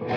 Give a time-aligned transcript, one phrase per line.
[0.00, 0.16] Hola,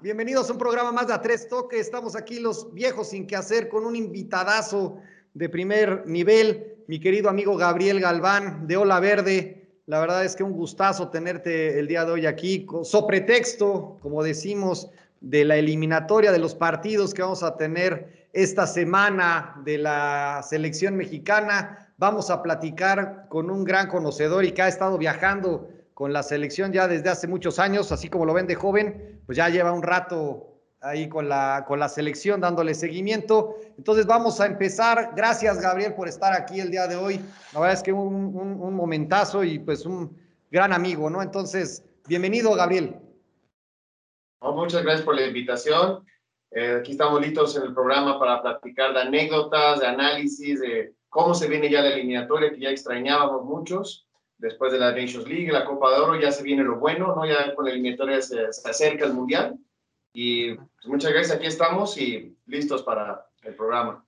[0.00, 1.80] bienvenidos a un programa más de A Tres Toques.
[1.80, 4.98] Estamos aquí los viejos sin qué hacer con un invitadazo
[5.34, 9.57] de primer nivel, mi querido amigo Gabriel Galván de Ola Verde.
[9.88, 14.22] La verdad es que un gustazo tenerte el día de hoy aquí, so pretexto, como
[14.22, 14.90] decimos,
[15.22, 20.94] de la eliminatoria de los partidos que vamos a tener esta semana de la selección
[20.94, 21.88] mexicana.
[21.96, 26.70] Vamos a platicar con un gran conocedor y que ha estado viajando con la selección
[26.70, 29.82] ya desde hace muchos años, así como lo ven de joven, pues ya lleva un
[29.82, 30.47] rato
[30.80, 33.56] ahí con la, con la selección dándole seguimiento.
[33.76, 35.12] Entonces vamos a empezar.
[35.16, 37.20] Gracias Gabriel por estar aquí el día de hoy.
[37.52, 40.16] La verdad es que un, un, momentazo y pues un
[40.50, 41.20] gran amigo, ¿no?
[41.20, 42.96] Entonces, bienvenido Gabriel.
[44.40, 46.04] Oh, muchas gracias por la invitación.
[46.52, 51.34] Eh, aquí estamos listos en el programa para platicar de anécdotas, de análisis, de cómo
[51.34, 54.06] se viene ya la eliminatoria que ya extrañábamos muchos
[54.38, 57.26] después de la Nations League, la Copa de Oro, ya se viene lo bueno, ¿no?
[57.26, 59.58] Ya con la eliminatoria se, se acerca el Mundial.
[60.20, 64.04] Y pues, muchas gracias, aquí estamos y listos para el programa.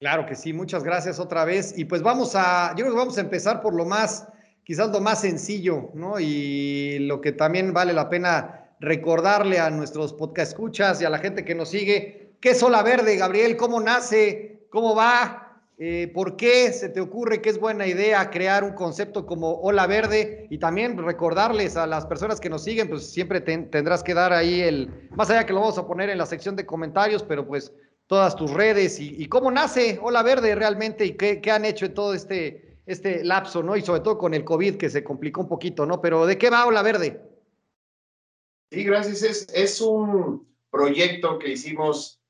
[0.00, 1.78] Claro que sí, muchas gracias otra vez.
[1.78, 4.26] Y pues vamos a, yo creo que vamos a empezar por lo más,
[4.64, 6.18] quizás lo más sencillo, ¿no?
[6.18, 11.20] Y lo que también vale la pena recordarle a nuestros podcast escuchas y a la
[11.20, 13.56] gente que nos sigue, ¿qué es Ola Verde, Gabriel?
[13.56, 14.66] ¿Cómo nace?
[14.70, 15.43] ¿Cómo va?
[15.76, 19.86] Eh, ¿Por qué se te ocurre que es buena idea crear un concepto como Ola
[19.88, 20.46] Verde?
[20.50, 24.32] Y también recordarles a las personas que nos siguen, pues siempre ten, tendrás que dar
[24.32, 27.46] ahí el, más allá que lo vamos a poner en la sección de comentarios, pero
[27.46, 27.72] pues
[28.06, 31.94] todas tus redes y, cómo nace Ola Verde realmente y qué, qué, han hecho en
[31.94, 33.76] todo este, este lapso, ¿no?
[33.76, 36.00] Y sobre todo con el COVID que se complicó un poquito, ¿no?
[36.00, 37.20] Pero ¿de qué va Ola Verde?
[38.70, 39.22] Sí, gracias.
[39.22, 42.20] Es, es un proyecto que hicimos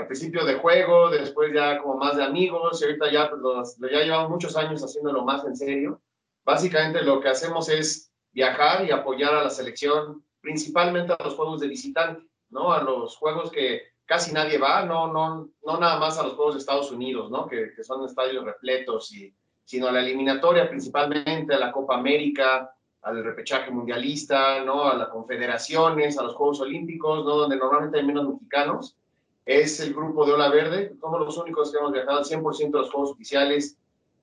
[0.00, 3.76] al principio de juego, después ya como más de amigos, y ahorita ya, pues, los,
[3.78, 6.00] ya llevamos muchos años haciéndolo más en serio.
[6.44, 11.60] Básicamente lo que hacemos es viajar y apoyar a la selección, principalmente a los juegos
[11.60, 12.72] de visitante, ¿no?
[12.72, 16.54] A los juegos que casi nadie va, no, no, no nada más a los juegos
[16.54, 17.46] de Estados Unidos, ¿no?
[17.46, 19.34] Que, que son estadios repletos, y,
[19.64, 24.84] sino a la eliminatoria, principalmente a la Copa América, al repechaje mundialista, ¿no?
[24.84, 27.36] A las confederaciones, a los Juegos Olímpicos, ¿no?
[27.36, 28.96] Donde normalmente hay menos mexicanos
[29.50, 30.92] es el grupo de Ola Verde.
[31.00, 33.76] Somos los únicos que hemos viajado al 100% de los juegos oficiales,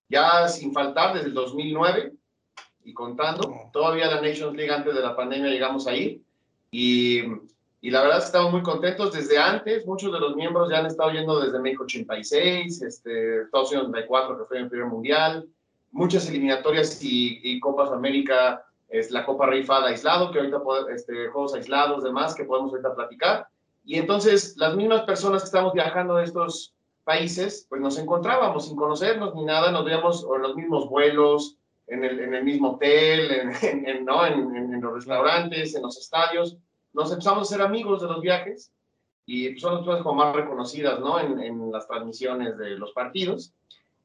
[0.08, 2.14] ya sin faltar desde el 2009
[2.86, 3.54] y contando.
[3.74, 6.22] Todavía la Nations League antes de la pandemia llegamos ahí.
[6.72, 7.24] Y,
[7.82, 9.86] y la verdad es que estamos muy contentos desde antes.
[9.86, 14.38] Muchos de los miembros ya han estado yendo desde México 86, este, Estados Unidos 94,
[14.38, 15.46] que fue el primer mundial,
[15.92, 20.62] muchas eliminatorias y, y Copas América, es la Copa Rey Fada aislado, que ahorita,
[20.96, 23.48] este, juegos aislados, demás, que podemos ahorita platicar.
[23.88, 26.76] Y entonces las mismas personas que estamos viajando a estos
[27.06, 31.56] países, pues nos encontrábamos sin conocernos ni nada, nos veíamos en los mismos vuelos,
[31.88, 33.32] en el, en el mismo hotel,
[33.62, 34.26] en, en, ¿no?
[34.26, 36.58] en, los restaurantes, en los estadios.
[36.92, 38.74] Nos empezamos a ser amigos de los viajes
[39.26, 41.22] y son las personas como más reconocidas ¿no?
[41.22, 43.54] en, las transmisiones de los partidos.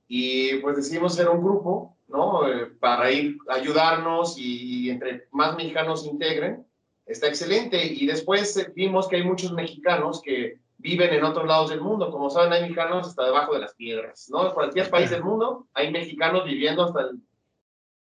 [0.06, 2.46] Y pues decidimos ser un grupo ¿no?
[2.46, 6.64] Eh, para ir a ayudarnos y, y entre más mexicanos se integren,
[7.06, 7.84] está excelente.
[7.84, 12.10] Y después vimos que hay muchos mexicanos que viven en otros lados del mundo.
[12.10, 14.48] Como saben, hay mexicanos hasta debajo de las piedras, ¿no?
[14.48, 17.20] En cualquier país del mundo hay mexicanos viviendo hasta el...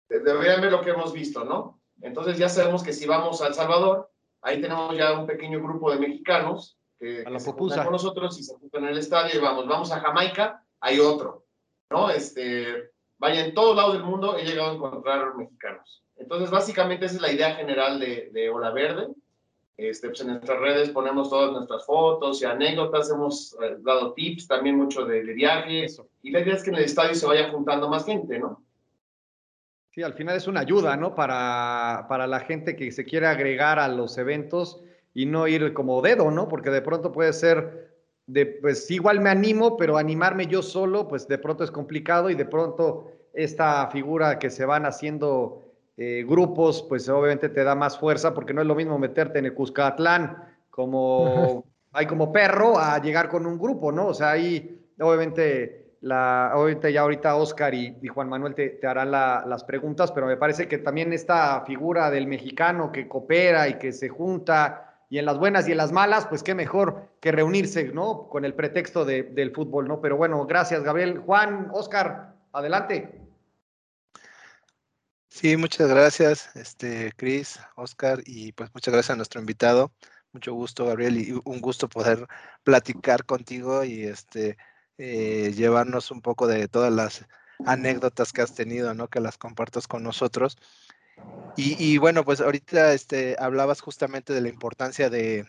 [0.09, 1.81] Deberían ver lo que hemos visto, ¿no?
[2.01, 4.11] Entonces ya sabemos que si vamos a El Salvador,
[4.41, 8.39] ahí tenemos ya un pequeño grupo de mexicanos que, a que se juntan con nosotros
[8.39, 11.45] y se juntan en el estadio y vamos, vamos a Jamaica, hay otro,
[11.91, 12.09] ¿no?
[12.11, 16.05] Este, vaya, en todos lados del mundo he llegado a encontrar mexicanos.
[16.19, 19.09] Entonces, básicamente esa es la idea general de, de Ola Verde.
[19.77, 24.49] Este, pues en nuestras redes ponemos todas nuestras fotos y anécdotas, hemos eh, dado tips
[24.49, 27.49] también mucho de, de viajes y la idea es que en el estadio se vaya
[27.53, 28.61] juntando más gente, ¿no?
[29.91, 31.15] Sí, al final es una ayuda, ¿no?
[31.15, 34.83] Para, para la gente que se quiere agregar a los eventos
[35.15, 36.49] y no ir como dedo, ¿no?
[36.49, 37.95] Porque de pronto puede ser
[38.27, 42.35] de, pues igual me animo, pero animarme yo solo, pues de pronto es complicado y
[42.35, 45.68] de pronto esta figura que se van haciendo
[46.01, 49.47] eh, grupos, pues obviamente te da más fuerza porque no es lo mismo meterte en
[49.47, 54.07] el Cuscatlán como hay como perro a llegar con un grupo, ¿no?
[54.07, 58.87] O sea, ahí obviamente, la, obviamente ya ahorita Oscar y, y Juan Manuel te, te
[58.87, 63.69] harán la, las preguntas, pero me parece que también esta figura del mexicano que coopera
[63.69, 67.09] y que se junta y en las buenas y en las malas, pues qué mejor
[67.21, 68.29] que reunirse, ¿no?
[68.29, 70.01] Con el pretexto de, del fútbol, ¿no?
[70.01, 71.19] Pero bueno, gracias, Gabriel.
[71.19, 73.28] Juan, Oscar, adelante.
[75.31, 79.93] Sí, muchas gracias, este, Chris, Oscar, y pues muchas gracias a nuestro invitado.
[80.33, 82.27] Mucho gusto, Gabriel, y un gusto poder
[82.65, 84.57] platicar contigo y este,
[84.99, 87.27] eh, llevarnos un poco de todas las
[87.65, 89.09] anécdotas que has tenido, ¿no?
[89.09, 90.57] Que las compartas con nosotros.
[91.57, 95.45] Y, bueno, pues ahorita este, hablabas justamente de la importancia de,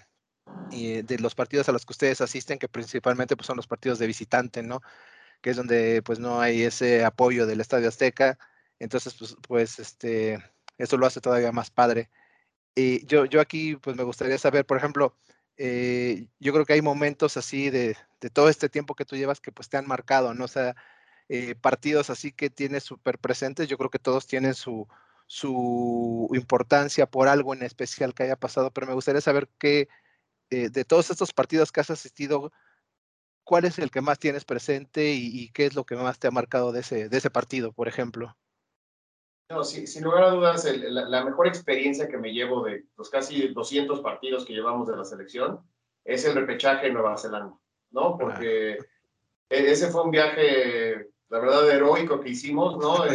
[0.71, 3.99] eh, de los partidos a los que ustedes asisten, que principalmente pues, son los partidos
[3.99, 4.81] de visitante, ¿no?
[5.41, 8.39] Que es donde pues no hay ese apoyo del Estadio Azteca.
[8.79, 10.43] Entonces, pues, pues este,
[10.77, 12.09] eso lo hace todavía más padre.
[12.75, 15.15] Y yo, yo aquí pues me gustaría saber, por ejemplo,
[15.57, 19.41] eh, yo creo que hay momentos así de, de, todo este tiempo que tú llevas
[19.41, 20.45] que pues te han marcado, ¿no?
[20.45, 20.75] O sea,
[21.29, 24.87] eh, partidos así que tienes súper presentes, yo creo que todos tienen su,
[25.27, 29.89] su importancia por algo en especial que haya pasado, pero me gustaría saber qué,
[30.49, 32.51] eh, de todos estos partidos que has asistido,
[33.43, 36.31] ¿cuál es el que más tienes presente y, qué es lo que más te ha
[36.31, 38.37] marcado de ese, de ese partido, por ejemplo?
[39.49, 43.99] No, sin lugar a dudas, la, mejor experiencia que me llevo de los casi 200
[44.01, 45.61] partidos que llevamos de la selección
[46.05, 47.55] es el repechaje en Nueva Zelanda,
[47.89, 48.15] ¿no?
[48.15, 48.73] Porque
[49.49, 53.05] e, ese fue un viaje, la verdad, heroico que hicimos, ¿no?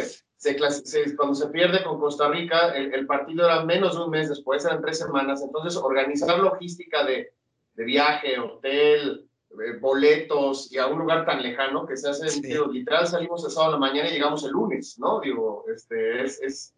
[1.16, 4.82] cuando se pierde con Costa Rica, el, partido era menos de un mes después, eran
[4.82, 7.32] tres semanas, entonces organizar logística de,
[7.74, 9.26] de viaje, hotel,
[9.60, 13.74] eh, boletos y a un lugar tan lejano que se hace, literal salimos el sábado
[13.74, 15.20] en la mañana y llegamos el lunes, ¿no?
[15.20, 16.74] Digo, este, es, es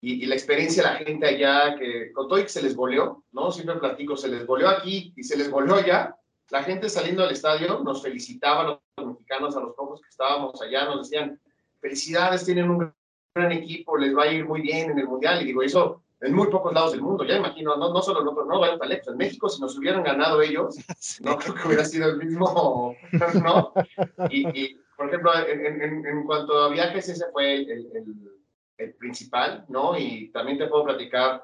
[0.00, 3.24] y, la experiencia de la gente allá, que con todo y que se les goleó,
[3.32, 3.50] ¿no?
[3.50, 6.16] Siempre platico, se les goleó aquí y se les goleó allá,
[6.50, 10.60] la gente saliendo del estadio nos felicitaba a los mexicanos, a los pocos que estábamos
[10.60, 11.40] allá, nos decían,
[11.80, 12.92] felicidades, tienen un
[13.34, 15.42] gran equipo, les va a ir muy bien en el Mundial.
[15.42, 18.28] Y digo, eso en muy pocos lados del mundo, ya imagino, no, no solo en
[18.28, 19.08] otros, no vayan tan lejos.
[19.08, 20.76] En México, si nos hubieran ganado ellos,
[21.20, 22.96] no creo que hubiera sido el mismo,
[23.42, 23.72] ¿no?
[24.30, 27.68] Y, por ejemplo, en, en, cuanto a viajes, ese fue el,
[28.78, 29.98] el, principal, ¿no?
[29.98, 31.42] Y también te puedo platicar,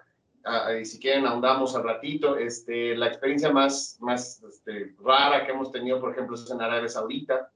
[0.82, 6.00] si quieren ahondamos al ratito, este, la experiencia más, más este, rara que hemos tenido,
[6.00, 7.50] por ejemplo, es en Arabia Saudita,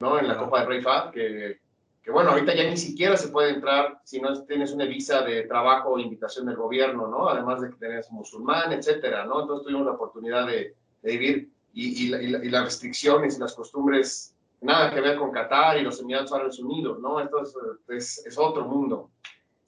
[0.00, 0.18] ¿no?
[0.18, 1.60] En la Copa de Rey Fahd, que
[2.08, 5.42] que bueno, ahorita ya ni siquiera se puede entrar si no tienes una visa de
[5.42, 7.28] trabajo o invitación del gobierno, ¿no?
[7.28, 9.42] Además de que tenés musulmán, etcétera, ¿no?
[9.42, 15.02] Entonces tuvimos la oportunidad de, vivir y, y, las restricciones y las costumbres, nada que
[15.02, 17.20] ver con Qatar y los Emiratos Árabes Unidos, ¿no?
[17.20, 17.42] Esto
[17.90, 19.10] es, es, otro mundo.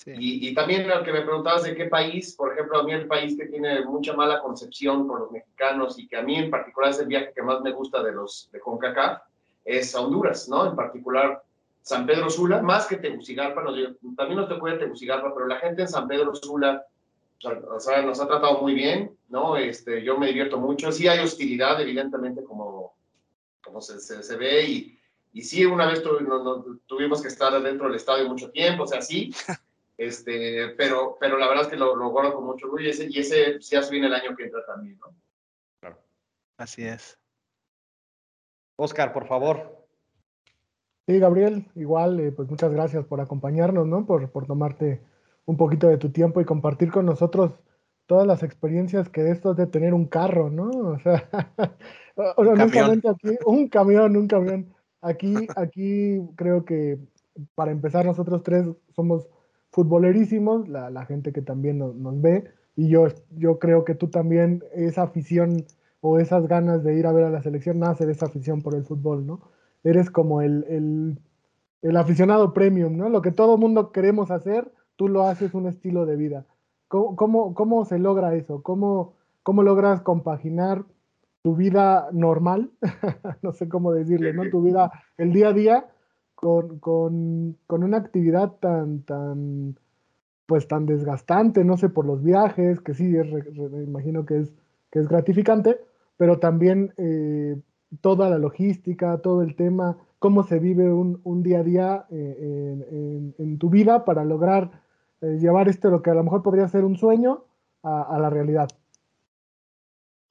[0.07, 3.07] Y, y, también lo que me preguntabas de qué país, por ejemplo, a mí el
[3.07, 6.89] país que tiene mucha mala concepción por los mexicanos y que a mí en particular
[6.89, 9.21] es el viaje que más me gusta de los de CONCACAF,
[9.63, 10.71] es Honduras, ¿no?
[10.71, 11.43] En particular
[11.83, 13.77] San Pedro Sula, más que Tegucigalpa, nos,
[14.17, 16.85] también nos te puede Tegucigalpa, pero la gente en San Pedro Sula
[17.43, 19.57] o sea, nos ha tratado muy bien, ¿no?
[19.57, 20.93] Este, yo me divierto mucho.
[20.93, 22.95] Sí hay hostilidad, evidentemente, como,
[23.63, 25.01] como se, se, ve, y,
[25.33, 26.03] y sí, una vez
[26.87, 29.33] tuvimos que estar dentro del estadio mucho tiempo, o sea, sí,
[29.97, 33.07] este, pero, pero la verdad es que lo, lo guardo con mucho orgullo y ese,
[33.09, 35.15] y ese ya se viene el año que entra también, ¿no?
[35.81, 35.99] Claro.
[36.59, 37.19] Así es.
[38.77, 39.80] Oscar, por favor.
[41.11, 44.07] Sí, Gabriel, igual, eh, pues muchas gracias por acompañarnos, ¿no?
[44.07, 45.01] Por, por tomarte
[45.45, 47.51] un poquito de tu tiempo y compartir con nosotros
[48.07, 50.71] todas las experiencias que de esto de tener un carro, ¿no?
[50.71, 51.29] O sea,
[52.37, 54.73] honestamente aquí, un camión, un camión.
[55.01, 57.01] Aquí, aquí creo que
[57.57, 58.65] para empezar nosotros tres
[58.95, 59.27] somos
[59.73, 62.45] futbolerísimos, la, la gente que también nos, nos, ve,
[62.77, 65.67] y yo, yo creo que tú también, esa afición
[66.03, 68.77] o esas ganas de ir a ver a la selección nace de esa afición por
[68.77, 69.41] el fútbol, ¿no?
[69.85, 71.17] Eres como el,
[71.83, 73.09] el, aficionado premium, ¿no?
[73.09, 76.47] Lo que todo mundo queremos hacer, tú lo haces un estilo de vida.
[76.89, 78.63] ¿Cómo, cómo, se logra eso?
[78.63, 80.85] ¿Cómo, ¿Cómo logras compaginar
[81.43, 82.71] tu vida normal,
[83.43, 84.49] no sé cómo decirle, ¿no?
[84.51, 85.87] Tu vida, el día a día,
[86.35, 89.79] con, con, con, una actividad tan, tan,
[90.47, 94.55] pues tan desgastante, no sé, por los viajes, que sí, me imagino que es,
[94.91, 95.79] que es gratificante,
[96.17, 97.57] pero también eh,
[98.01, 102.77] toda la logística, todo el tema, cómo se vive un, un día a día eh,
[102.91, 104.83] en, en, tu vida para lograr
[105.21, 107.45] eh, llevar esto, lo que a lo mejor podría ser un sueño,
[107.83, 108.69] a, a, la realidad.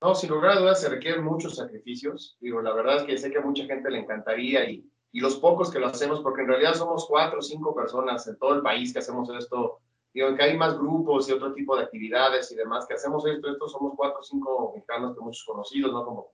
[0.01, 2.37] No, sin lugar a dudas se requieren muchos sacrificios.
[2.39, 5.37] Digo, la verdad es que sé que a mucha gente le encantaría y, y los
[5.37, 8.61] pocos que lo hacemos, porque en realidad somos cuatro o cinco personas en todo el
[8.61, 9.79] país que hacemos esto.
[10.13, 13.49] Digo, que hay más grupos y otro tipo de actividades y demás que hacemos esto.
[13.49, 16.05] Estos somos cuatro o cinco mexicanos que muchos conocidos, ¿no?
[16.05, 16.31] Como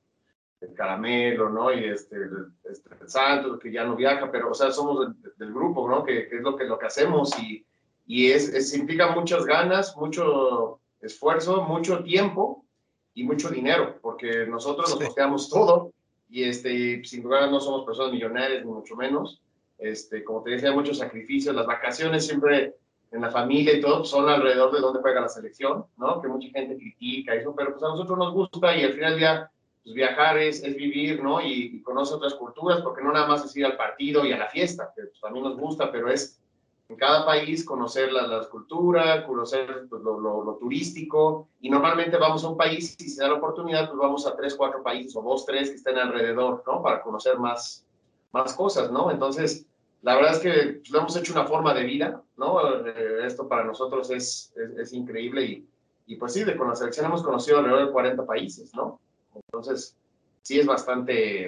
[0.74, 1.74] caramelo, ¿no?
[1.74, 2.17] Y este,
[2.63, 5.07] este el santo, que ya no viaja, pero, o sea, somos
[5.38, 6.03] del, grupo, ¿no?
[6.03, 7.65] Que, es lo que, lo que hacemos y,
[8.07, 12.65] y es, es, implica muchas ganas, mucho esfuerzo, mucho tiempo
[13.13, 15.91] y mucho dinero, porque nosotros nos costeamos todo
[16.29, 19.41] y este, sin duda no somos personas millonarias, ni mucho menos.
[19.77, 22.75] Este, como te decía, muchos sacrificios, las vacaciones siempre
[23.12, 26.22] en la familia y todo, son alrededor de dónde juega la selección, ¿no?
[26.22, 29.19] Que mucha gente critica eso, pero pues a nosotros nos gusta y al final del
[29.19, 29.51] día,
[29.86, 31.39] pues viajar es, es vivir, ¿no?
[31.39, 34.38] Y, y conocer otras culturas, porque no nada más es ir al partido y a
[34.38, 36.42] la fiesta, que pues, también nos gusta, pero es
[36.89, 42.44] en cada país conocer las, las culturas, conocer pues, lo, lo, turístico, y normalmente vamos
[42.44, 45.22] a un país y si da la oportunidad, pues vamos a tres, cuatro países o
[45.22, 46.82] dos, tres que estén alrededor, ¿no?
[46.82, 47.86] Para conocer más,
[48.32, 49.12] más cosas, ¿no?
[49.12, 49.68] Entonces,
[50.01, 52.88] la verdad es que pues, lo hemos hecho una forma de vida, ¿no?
[52.88, 55.70] Eh, esto para nosotros es, es, es, increíble y,
[56.08, 59.00] y pues sí, de con la selección hemos conocido alrededor de 40 países, ¿no?
[59.36, 59.98] Entonces,
[60.42, 61.48] sí es bastante,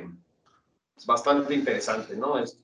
[0.97, 2.37] es bastante interesante, ¿no?
[2.39, 2.61] Esto.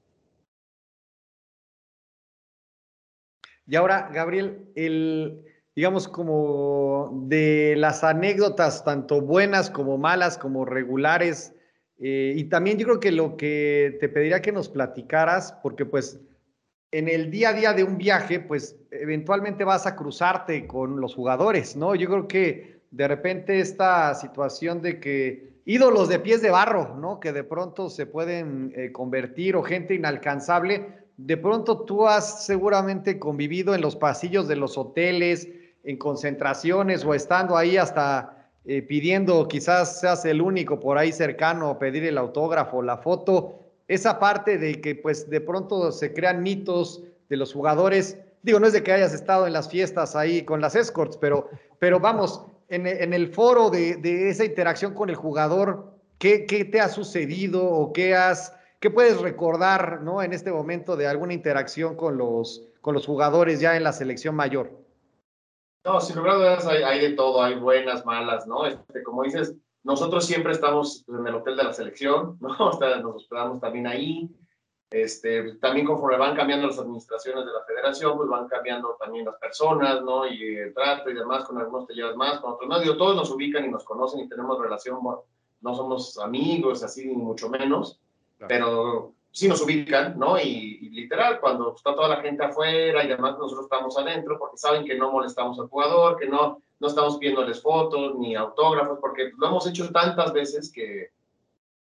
[3.65, 5.41] Y ahora, Gabriel, el,
[5.75, 11.53] digamos, como de las anécdotas, tanto buenas como malas, como regulares,
[11.99, 16.19] eh, y también yo creo que lo que te pediría que nos platicaras, porque pues
[16.91, 21.15] en el día a día de un viaje, pues eventualmente vas a cruzarte con los
[21.15, 21.95] jugadores, ¿no?
[21.95, 27.19] Yo creo que de repente esta situación de que ídolos de pies de barro, ¿no?
[27.19, 33.17] Que de pronto se pueden eh, convertir o gente inalcanzable, de pronto tú has seguramente
[33.17, 35.47] convivido en los pasillos de los hoteles,
[35.83, 41.69] en concentraciones o estando ahí hasta eh, pidiendo, quizás seas el único por ahí cercano
[41.69, 46.43] a pedir el autógrafo, la foto, esa parte de que pues de pronto se crean
[46.43, 50.43] mitos de los jugadores, digo, no es de que hayas estado en las fiestas ahí
[50.43, 55.09] con las escorts, pero, pero vamos, en, en el foro de, de, esa interacción con
[55.09, 58.53] el jugador, ¿qué, ¿qué, te ha sucedido o qué has
[58.83, 60.21] ¿Qué puedes recordar ¿no?
[60.21, 64.35] en este momento de alguna interacción con los, con los jugadores ya en la selección
[64.35, 64.77] mayor?
[65.85, 68.65] No, sin lugar a dudas hay, hay, de todo, hay buenas, malas, ¿no?
[68.65, 72.49] Este, como dices, nosotros siempre estamos en el hotel de la selección, ¿no?
[72.59, 74.29] O sea, nos hospedamos también ahí.
[74.93, 79.37] Este, también conforme van cambiando las administraciones de la federación, pues van cambiando también las
[79.37, 80.27] personas, ¿no?
[80.27, 82.79] Y el trato y demás, con algunos te llevas más, con otros no.
[82.79, 85.23] Digo, todos nos ubican y nos conocen y tenemos relación, bueno,
[85.61, 87.99] no somos amigos, así, ni mucho menos
[88.47, 90.39] pero sí nos ubican, ¿no?
[90.39, 94.57] Y, y, literal, cuando está toda la gente afuera y además nosotros estamos adentro, porque
[94.57, 99.31] saben que no molestamos al jugador, que no, no estamos pidiéndoles fotos ni autógrafos, porque
[99.37, 101.11] lo hemos hecho tantas veces que,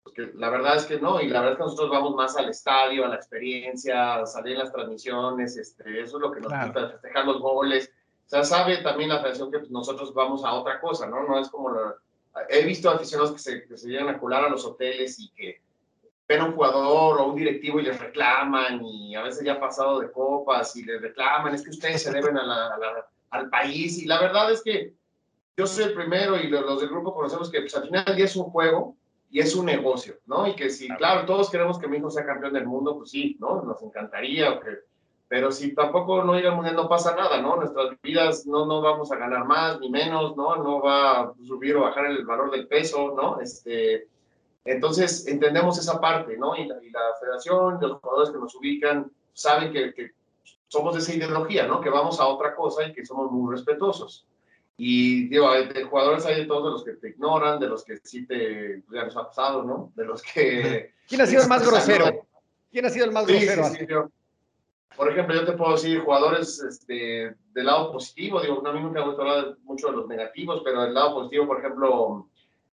[0.04, 2.36] pues que, la verdad es que no, y la verdad es que nosotros vamos más
[2.36, 6.40] al estadio, a la experiencia, a salir en las transmisiones, este, eso es lo que
[6.40, 6.72] nos claro.
[6.74, 7.92] gusta, festejar los goles.
[8.26, 11.24] O sea, sabe también la federación que pues, nosotros vamos a otra cosa, ¿no?
[11.24, 11.96] No es como la...
[12.50, 15.62] He visto aficionados que se, que se llegan a colar a los hoteles y que
[16.28, 19.60] ven a un jugador o un directivo y les reclaman y a veces ya ha
[19.60, 23.06] pasado de copas y les reclaman, es que ustedes se deben a la, a la,
[23.32, 24.94] al país y la verdad es que
[25.58, 28.16] yo soy el primero y los, los del grupo conocemos que pues, al final del
[28.16, 28.96] día es un juego
[29.32, 30.46] y es un negocio, ¿no?
[30.46, 33.38] Y que si, claro, todos queremos que mi hijo sea campeón del mundo, pues sí,
[33.40, 33.62] ¿no?
[33.62, 34.60] Nos encantaría,
[35.30, 37.56] pero si tampoco no llega al mundial no pasa nada, ¿no?
[37.56, 40.58] Nuestras vidas no, no vamos a ganar más ni menos, ¿no?
[40.58, 43.40] No va a subir o bajar el valor del peso, ¿no?
[43.40, 44.10] Este,
[44.66, 46.54] entonces, entendemos esa parte, ¿no?
[46.58, 50.12] Y la, y la federación, los jugadores que nos ubican, saben que, que,
[50.68, 51.80] somos de esa ideología, ¿no?
[51.80, 54.28] Que vamos a otra cosa y que somos muy respetuosos.
[54.78, 57.98] Y, digo, de jugadores hay de todos, de los que te ignoran, de los que
[57.98, 59.92] sí te, ya nos ha pasado, ¿no?
[59.96, 60.94] De los que...
[61.08, 62.28] ¿Quién ha sido el más grosero?
[62.72, 63.64] ¿Quién ha sido el más sí, grosero?
[63.66, 64.10] Sí, sí, yo,
[64.96, 69.00] por ejemplo, yo te puedo decir jugadores este, del lado positivo, digo, a mí nunca
[69.00, 72.28] me gusta hablar mucho de los negativos, pero del lado positivo, por ejemplo,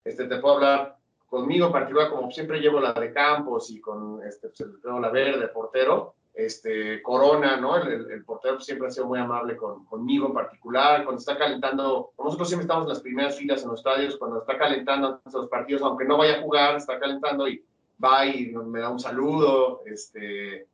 [0.04, 4.22] este, te puedo hablar conmigo en particular, como siempre llevo la de Campos y con
[4.26, 7.76] este, pues, el, la verde, portero, este, Corona, ¿no?
[7.76, 11.36] El, el, el, portero siempre ha sido muy amable con, conmigo en particular, cuando está
[11.36, 15.48] calentando, nosotros siempre estamos en las primeras filas en los estadios, cuando está calentando los
[15.48, 17.62] partidos, aunque no vaya a jugar, está calentando y
[18.02, 20.66] va y me da un saludo, este,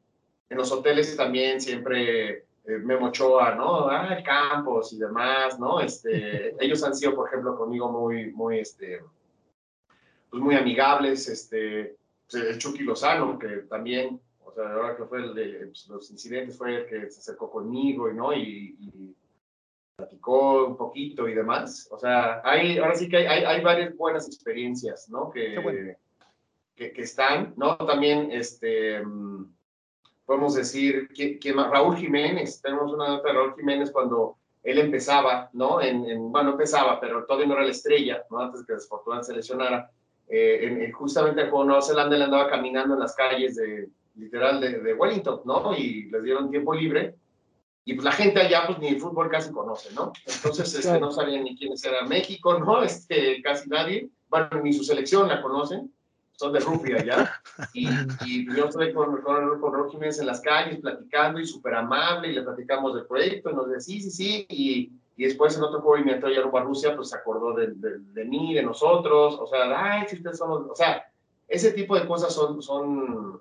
[0.48, 3.88] en los hoteles también siempre eh, Memo Ochoa, ¿no?
[3.88, 5.80] Ah, Campos y demás, ¿no?
[5.80, 9.02] Este, ellos han sido, por ejemplo, conmigo muy, muy, este,
[10.30, 11.96] pues muy amigables, este,
[12.30, 14.20] pues el Chucky Lozano, que también,
[14.62, 18.10] sea, ahora que fue el de pues, los incidentes, fue el que se acercó conmigo,
[18.12, 18.32] ¿no?
[18.32, 19.14] Y, y,
[19.96, 21.88] platicó un poquito y demás.
[21.90, 25.28] O sea, hay, ahora sí que hay, hay, hay varias buenas experiencias, ¿no?
[25.28, 25.96] Que, bueno.
[26.76, 27.76] que, que, están, ¿no?
[27.78, 29.02] También, este,
[30.24, 35.50] podemos decir, que, que Raúl Jiménez, tenemos una nota de Raúl Jiménez cuando él empezaba,
[35.52, 35.80] ¿no?
[35.82, 38.38] En, en, bueno, empezaba, pero todavía no era la estrella, ¿no?
[38.38, 39.90] Antes que desafortunadamente se lesionara
[40.28, 43.88] eh, en, justamente el juego Nueva Zelanda él andaba caminando en las calles de,
[44.18, 45.75] literal, de, de, Wellington, ¿no?
[45.76, 47.14] Y les dieron tiempo libre.
[47.84, 50.12] Y pues la gente allá, pues ni el fútbol casi conoce, ¿no?
[50.26, 52.82] Entonces, este, no sabían ni quiénes era México, ¿no?
[52.84, 54.10] Este, casi nadie.
[54.28, 55.90] Bueno, ni su selección la conocen.
[56.32, 57.32] son de rugby allá.
[57.72, 57.88] Y,
[58.26, 62.34] y yo estoy con, con, con Jiménez en las calles platicando y súper amable y
[62.34, 64.46] le platicamos del proyecto y nos dice sí, sí, sí.
[64.50, 67.68] Y, y después en otro juego eliminatorio ya rumbo a Rusia, pues se acordó de,
[67.75, 69.38] de, de, mí, de nosotros.
[69.40, 70.70] O sea, ay, si ustedes son los...
[70.70, 71.10] O sea,
[71.48, 73.40] ese tipo de cosas son, son,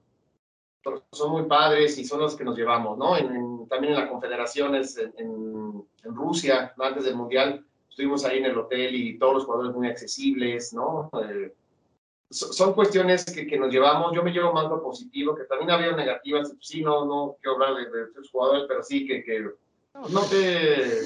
[1.12, 3.18] son muy padres y son los que nos llevamos, ¿no?
[3.18, 8.46] En, también en las confederaciones en, en, en Rusia, antes del Mundial, estuvimos ahí en
[8.46, 11.10] el hotel y todos los jugadores muy accesibles, ¿no?
[11.24, 11.54] Eh,
[12.30, 14.14] son cuestiones que, que, nos llevamos.
[14.14, 16.54] Yo me llevo más lo positivo, que también había negativas.
[16.60, 19.50] Sí, no, no quiero hablar de, de tus jugadores, pero sí que, que
[20.10, 21.02] no te.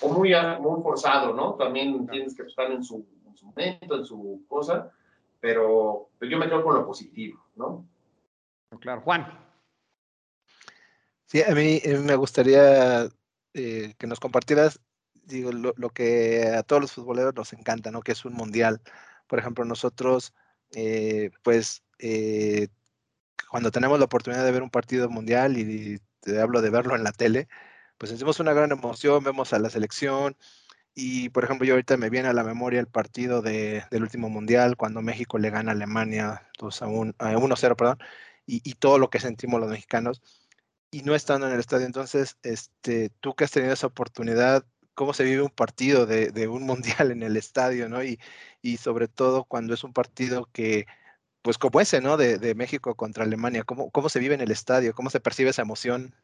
[0.00, 1.54] O muy, muy forzado, ¿no?
[1.54, 4.92] También tienes que estar en su, en su momento, en su cosa,
[5.40, 7.84] pero, pero, yo me quedo con lo positivo, ¿no?
[8.80, 9.00] Claro.
[9.00, 9.26] Juan.
[11.26, 13.08] Sí, a mí me gustaría
[13.54, 14.80] eh, que nos compartieras,
[15.24, 18.00] digo, lo, que a todos los futboleros nos encanta, ¿no?
[18.00, 18.80] Que es un mundial.
[19.26, 20.32] Por ejemplo, nosotros
[20.74, 22.68] eh, pues eh,
[23.50, 27.04] cuando tenemos la oportunidad de ver un partido mundial y te hablo de verlo en
[27.04, 27.48] la tele,
[27.98, 30.36] pues sentimos una gran emoción, vemos a la selección
[30.94, 34.28] y por ejemplo yo ahorita me viene a la memoria el partido de, del último
[34.30, 37.98] mundial cuando México le gana a Alemania 2 a 1, 1-0, perdón,
[38.48, 40.22] y, y, todo lo que sentimos los mexicanos
[40.90, 41.86] y no estando en el estadio.
[41.86, 44.64] Entonces, este, tú que has tenido esa oportunidad,
[44.94, 48.02] cómo se vive un partido de, de, un mundial en el estadio, ¿no?
[48.02, 48.18] Y,
[48.62, 50.86] y sobre todo cuando es un partido que,
[51.42, 52.16] pues como ese, ¿no?
[52.16, 54.94] De, de México contra Alemania, ¿cómo, ¿cómo se vive en el estadio?
[54.94, 56.14] ¿Cómo se percibe esa emoción?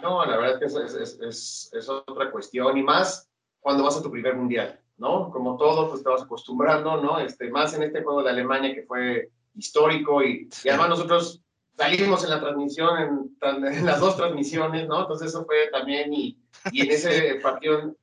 [0.00, 3.30] No, la verdad es que es, es, es, es otra cuestión y más
[3.60, 5.30] cuando vas a tu primer mundial, ¿no?
[5.30, 7.20] Como todo, pues te vas acostumbrando, ¿no?
[7.20, 11.42] Este, más en este juego de Alemania que fue histórico y, y además nosotros
[11.76, 15.02] salimos en la transmisión, en, en, las dos transmisiones, ¿no?
[15.02, 16.38] Entonces eso fue también y,
[16.72, 17.94] y en ese partido,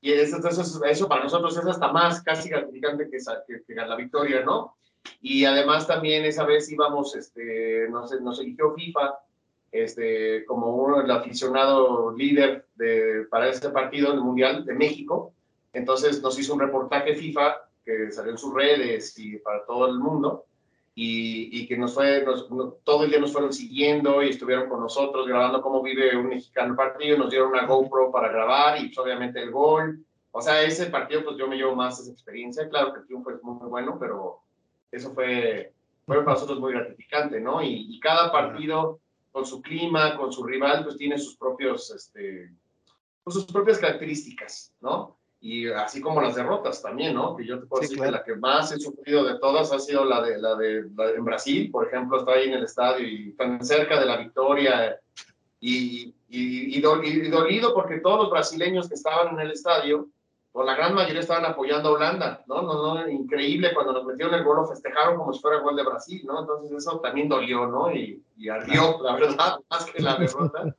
[0.00, 3.96] y eso, eso, eso, para nosotros es hasta más casi gratificante que, que, que, la
[3.96, 4.76] victoria, ¿no?
[5.20, 9.18] Y además también esa vez íbamos, este, nos, nos eligió FIFA
[9.72, 15.32] este, como uno, el aficionado líder de, para este partido en el Mundial de México.
[15.72, 19.98] Entonces nos hizo un reportaje FIFA que salió en sus redes y para todo el
[19.98, 20.46] mundo.
[21.00, 24.68] Y, y, que nos fue, nos, no, todo el día nos fueron siguiendo y estuvieron
[24.68, 28.86] con nosotros grabando cómo vive un mexicano partido, nos dieron una GoPro para grabar y
[28.86, 30.04] pues, obviamente el gol.
[30.32, 32.68] O sea, ese partido pues yo me llevo más esa experiencia.
[32.68, 34.40] Claro que el triunfo es muy bueno, pero
[34.90, 35.72] eso fue,
[36.04, 37.62] fue para nosotros muy gratificante, ¿no?
[37.62, 38.98] Y, y cada partido
[39.30, 42.50] con su clima, con su rival, pues tiene sus propios, este,
[43.22, 45.17] pues, sus propias características, ¿no?
[45.40, 47.36] Y así como las derrotas también, ¿no?
[47.36, 48.12] Que yo te puedo sí, decir claro.
[48.12, 51.06] que la que más he sufrido de todas ha sido la de, la de, la
[51.06, 54.16] de en Brasil, por ejemplo, está ahí en el estadio y tan cerca de la
[54.16, 54.98] victoria
[55.60, 60.08] y, y, y, dolido porque todos los brasileños que estaban en el estadio,
[60.50, 62.62] por la gran mayoría estaban apoyando a Holanda, ¿no?
[62.62, 65.76] No, no, increíble, cuando nos metieron el gol lo festejaron como si fuera el gol
[65.76, 66.40] de Brasil, ¿no?
[66.40, 67.92] Entonces eso también dolió, ¿no?
[67.92, 70.74] Y, y ardió, la verdad, más que la derrota.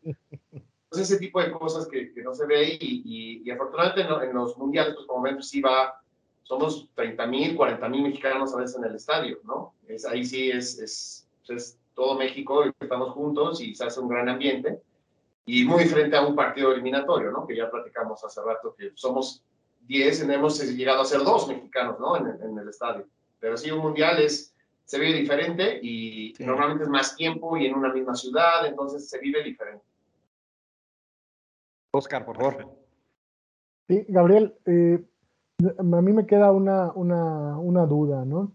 [0.92, 4.30] Entonces, ese tipo de cosas que, que no se ve y, y, y afortunadamente en,
[4.30, 6.02] en, los mundiales, pues como ven, sí va,
[6.42, 9.76] somos 30 mil, 40 mil mexicanos a veces en el estadio, ¿no?
[9.88, 14.30] Es, ahí sí es, es, es todo México, estamos juntos y se hace un gran
[14.30, 14.82] ambiente.
[15.46, 17.46] Y muy diferente a un partido eliminatorio, ¿no?
[17.46, 19.44] Que ya platicamos hace rato, que somos
[19.82, 22.18] 10, hemos llegado a ser dos mexicanos, ¿no?
[22.18, 23.06] En, en el estadio.
[23.40, 26.44] Pero sí, un mundial es, se vive diferente y sí.
[26.44, 29.84] normalmente es más tiempo y en una misma ciudad, entonces se vive diferente.
[31.92, 32.68] Oscar, por favor.
[33.88, 35.04] Sí, Gabriel, eh,
[35.78, 38.52] a mí me queda una, una, una duda, ¿no?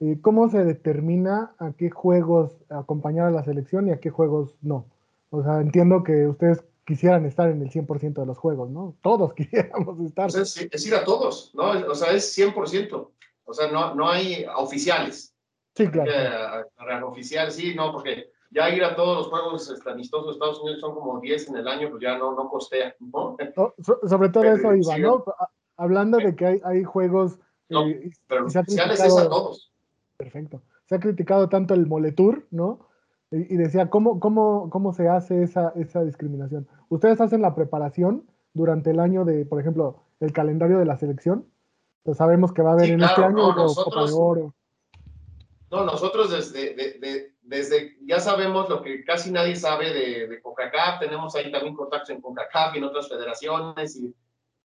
[0.00, 4.56] Eh, ¿Cómo se determina a qué juegos acompañar a la selección y a qué juegos
[4.60, 4.86] no?
[5.30, 8.96] O sea, entiendo que ustedes quisieran estar en el 100% de los juegos, ¿no?
[9.02, 10.30] Todos quisiéramos estar.
[10.30, 11.70] Pues es, es, ir a todos, ¿no?
[11.88, 13.10] O sea, es 100%.
[13.44, 15.32] O sea, no, no hay oficiales.
[15.76, 16.10] Sí, claro.
[16.10, 20.60] Eh, oficiales, sí, no, porque ya ir a todos los juegos este, amistosos de Estados
[20.60, 23.36] Unidos son como 10 en el año, pues ya no, no costea, ¿no?
[23.54, 23.74] so,
[24.06, 25.24] sobre todo pero, eso, Iván, sí, ¿no?
[25.76, 27.38] Hablando de que hay, hay juegos...
[27.68, 29.72] No, eh, pero es a todos.
[30.16, 30.60] Perfecto.
[30.84, 32.80] Se ha criticado tanto el Moletour, ¿no?
[33.30, 36.68] Y, y decía, ¿cómo, cómo, ¿cómo se hace esa, esa discriminación?
[36.90, 41.46] ¿Ustedes hacen la preparación durante el año de, por ejemplo, el calendario de la selección?
[42.02, 44.12] Pues sabemos que va a haber sí, en claro, este año no, nosotros, Copa de
[44.12, 44.54] Oro.
[45.72, 50.42] No, nosotros desde, de, de, desde, ya sabemos lo que casi nadie sabe de, de
[50.42, 54.14] CONCACAF, tenemos ahí también contactos en CONCACAF y en otras federaciones y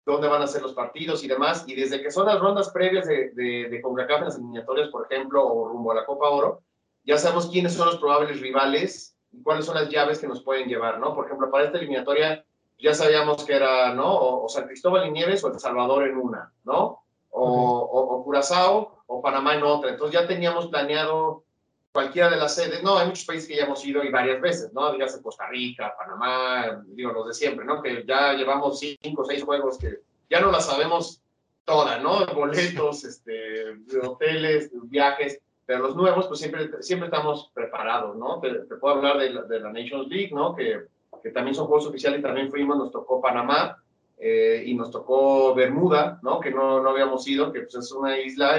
[0.06, 3.06] dónde van a ser los partidos y demás, y desde que son las rondas previas
[3.06, 6.62] de, de, de CONCACAF en las eliminatorias, por ejemplo, o rumbo a la Copa Oro,
[7.04, 10.66] ya sabemos quiénes son los probables rivales y cuáles son las llaves que nos pueden
[10.66, 11.14] llevar, ¿no?
[11.14, 12.42] Por ejemplo, para esta eliminatoria
[12.78, 14.14] ya sabíamos que era, ¿no?
[14.14, 17.02] O, o San Cristóbal y Nieves o El Salvador en una, ¿no?
[17.28, 17.90] O, okay.
[17.92, 19.90] o, o Curazao o Panamá en otra.
[19.90, 21.44] Entonces ya teníamos planeado
[21.92, 22.82] cualquiera de las sedes.
[22.82, 24.92] No, hay muchos países que ya hemos ido y varias veces, ¿no?
[24.92, 27.82] Dígase Costa Rica, Panamá, digo, los de siempre, ¿no?
[27.82, 31.22] Que ya llevamos cinco o seis juegos que ya no las sabemos
[31.64, 32.26] todas, ¿no?
[32.34, 38.40] Boletos, este, hoteles, viajes, pero los nuevos, pues siempre, siempre estamos preparados, ¿no?
[38.40, 40.54] Te, puedo hablar de la, de la, Nations League, ¿no?
[40.54, 40.82] Que,
[41.22, 43.82] que también son juegos oficiales y también fuimos, nos tocó Panamá,
[44.18, 46.40] eh, y nos tocó Bermuda, ¿no?
[46.40, 48.58] Que no, no habíamos ido, que pues es una isla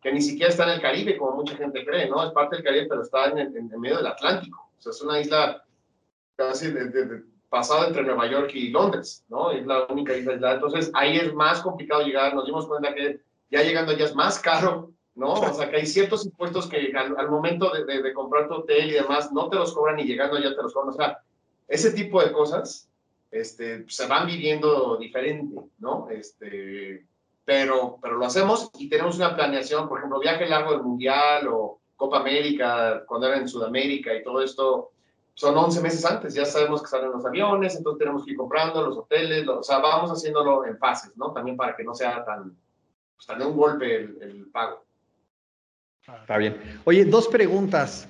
[0.00, 2.24] que ni siquiera está en el Caribe, como mucha gente cree, ¿no?
[2.24, 4.70] Es parte del Caribe, pero está en, en, medio del Atlántico.
[4.78, 5.64] O sea, es una isla
[6.36, 9.50] casi de, pasada entre Nueva York y Londres, ¿no?
[9.50, 10.54] Es la única isla aislada.
[10.54, 12.34] Entonces, ahí es más complicado llegar.
[12.34, 15.32] Nos dimos cuenta que ya llegando allá es más caro, ¿no?
[15.32, 18.94] O sea, que hay ciertos impuestos que al, momento de, de, comprar tu hotel y
[18.94, 20.94] demás, no te los cobran y llegando allá te los cobran.
[20.94, 21.18] O sea,
[21.66, 22.88] ese tipo de cosas
[23.30, 26.08] este, se van viviendo diferente, ¿no?
[26.10, 27.04] Este,
[27.48, 31.80] pero, pero lo hacemos y tenemos una planeación, por ejemplo, viaje largo del Mundial o
[31.96, 34.90] Copa América, cuando era en Sudamérica y todo esto,
[35.32, 38.86] son 11 meses antes, ya sabemos que salen los aviones, entonces tenemos que ir comprando
[38.86, 41.32] los hoteles, o sea, vamos haciéndolo en fases, ¿no?
[41.32, 42.54] También para que no sea tan,
[43.16, 44.84] pues, tan de un golpe el, el pago.
[46.20, 46.60] Está bien.
[46.84, 48.06] Oye, dos preguntas.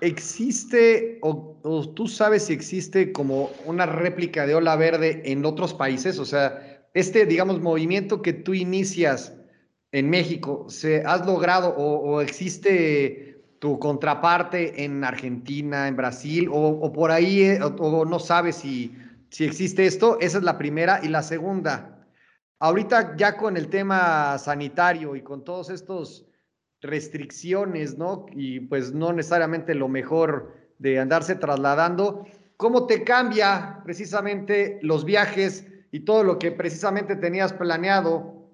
[0.00, 1.58] ¿Existe o,
[1.94, 6.18] tú sabes si existe como una réplica de Ola Verde en otros países?
[6.18, 9.34] O sea, este, digamos, movimiento que tú inicias
[9.90, 17.10] en México, ¿se has logrado o, existe tu contraparte en Argentina, en Brasil o, por
[17.10, 18.96] ahí eh, o, no sabes si,
[19.30, 20.18] si existe esto?
[20.20, 21.00] Esa es la primera.
[21.02, 22.06] Y la segunda,
[22.60, 26.26] ahorita ya con el tema sanitario y con todos estos
[26.80, 28.26] restricciones, ¿no?
[28.32, 32.26] Y pues no necesariamente lo mejor de andarse trasladando.
[32.56, 38.50] ¿Cómo te cambia precisamente los viajes y todo lo que precisamente tenías planeado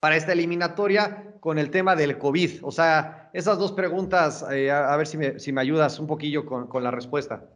[0.00, 2.64] para esta eliminatoria con el tema del COVID?
[2.64, 6.44] O sea, esas dos preguntas, eh, a, ver si me, si me, ayudas un poquillo
[6.44, 7.48] con, con la respuesta.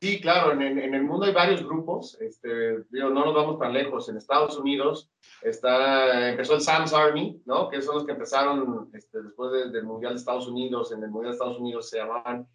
[0.00, 4.08] Sí, claro, en, en, el mundo hay varios grupos, este, no nos vamos tan lejos.
[4.08, 5.10] En Estados Unidos
[5.42, 7.68] está, empezó el Sam's Army, ¿no?
[7.68, 11.32] Que son los que empezaron este, después del Mundial de Estados Unidos, en el Mundial
[11.32, 12.46] de Estados Unidos se llamaban,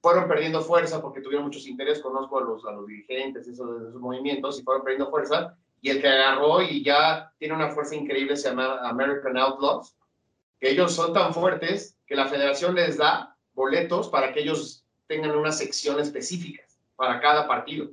[0.00, 4.00] fueron perdiendo fuerza porque tuvieron muchos intereses, conozco a los, a los dirigentes esos, esos
[4.00, 8.36] movimientos, y fueron perdiendo fuerza, y el que agarró y ya tiene una fuerza increíble
[8.36, 9.96] se llama American Outlaws,
[10.58, 15.32] que ellos son tan fuertes que la federación les da boletos para que ellos tengan
[15.32, 16.62] una sección específica
[16.96, 17.88] para cada partido.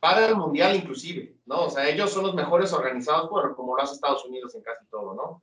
[0.00, 1.64] Para el Mundial inclusive, ¿no?
[1.64, 4.84] O sea, ellos son los mejores organizados, bueno, como lo hace Estados Unidos en casi
[4.86, 5.42] todo, ¿no?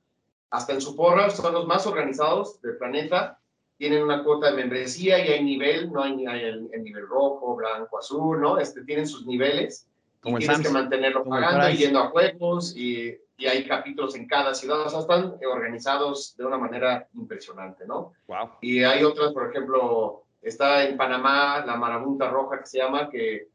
[0.50, 3.40] Hasta en su porra son los más organizados del planeta,
[3.82, 8.40] tienen una cuota de membresía y hay nivel, no hay, el, nivel rojo, blanco, azul,
[8.40, 8.58] ¿no?
[8.58, 9.88] Este, tienen sus niveles
[10.24, 14.54] y tienes que mantenerlo pagando y yendo a juegos y, y, hay capítulos en cada
[14.54, 18.12] ciudad, o sea, están organizados de una manera impresionante, ¿no?
[18.28, 18.50] Wow.
[18.60, 23.46] Y hay otras, por ejemplo, Está en Panamá la marabunta roja que se llama, que,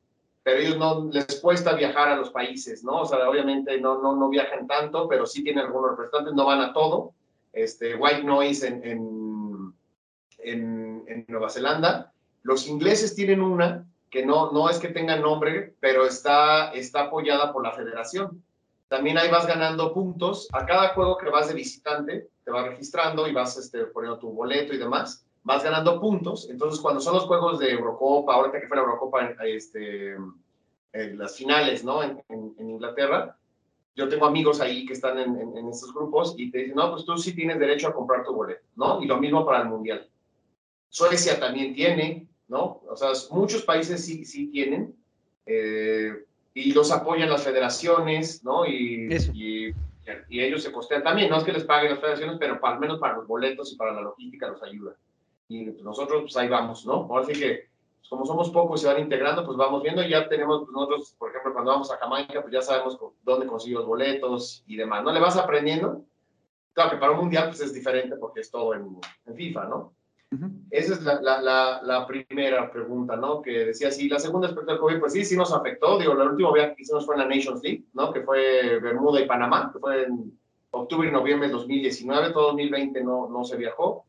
[0.41, 3.01] pero ellos no les cuesta viajar a los países, ¿no?
[3.01, 6.61] O sea, obviamente no, no, no viajan tanto, pero sí tienen algunos representantes, no van
[6.61, 7.11] a todo.
[7.51, 9.26] Este, White Noise en, en,
[10.51, 12.11] en, en Nueva Zelanda.
[12.43, 17.51] Los ingleses tienen una que no, no es que tenga nombre, pero está, está apoyada
[17.51, 18.43] por la federación.
[18.87, 20.47] También ahí vas ganando puntos.
[20.53, 24.31] A cada juego que vas de visitante, te vas registrando y vas este, poniendo tu
[24.31, 26.49] boleto y demás vas ganando puntos.
[26.49, 30.17] Entonces, cuando son los juegos de Eurocopa, ahorita que fue la Eurocopa, este,
[30.91, 32.03] en las finales, ¿no?
[32.03, 32.21] En,
[32.59, 33.37] Inglaterra,
[33.95, 37.05] yo tengo amigos ahí que están en, en, estos grupos y te dicen, no, pues
[37.05, 39.01] tú sí tienes derecho a comprar tu boleto, ¿no?
[39.01, 40.07] Y lo mismo para el Mundial.
[40.89, 42.81] Suecia también tiene, ¿no?
[42.89, 44.95] O sea, muchos países sí, sí tienen.
[45.45, 46.11] Eh,
[46.53, 48.65] y los apoyan las federaciones, ¿no?
[48.65, 49.67] Y, y,
[50.29, 52.99] y, ellos se costean también, no es que les paguen las federaciones, pero al menos
[52.99, 54.95] para los boletos y para la logística los ayuda
[55.49, 57.07] y nosotros pues ahí vamos, ¿no?
[57.09, 57.69] Ahora sí que
[57.99, 60.71] pues, como somos pocos y se van integrando, pues vamos viendo y ya tenemos pues,
[60.71, 64.75] nosotros, por ejemplo, cuando vamos a Jamaica, pues ya sabemos dónde conseguir los boletos y
[64.75, 65.11] demás, ¿no?
[65.11, 66.03] Le vas aprendiendo.
[66.73, 69.93] Claro que para un mundial pues es diferente porque es todo en, en FIFA, ¿no?
[70.69, 73.41] Esa es la, la, la, primera pregunta, ¿no?
[73.41, 75.97] Que decía, sí, la segunda respecto al COVID, pues sí, sí nos afectó.
[75.97, 78.11] Digo, el último viaje que hicimos fue en la Nations League, ¿no?
[78.11, 80.37] Que fue Bermuda y Panamá, que fue en
[80.71, 84.05] octubre y noviembre de 2019, todo 2020 no, no se viajó.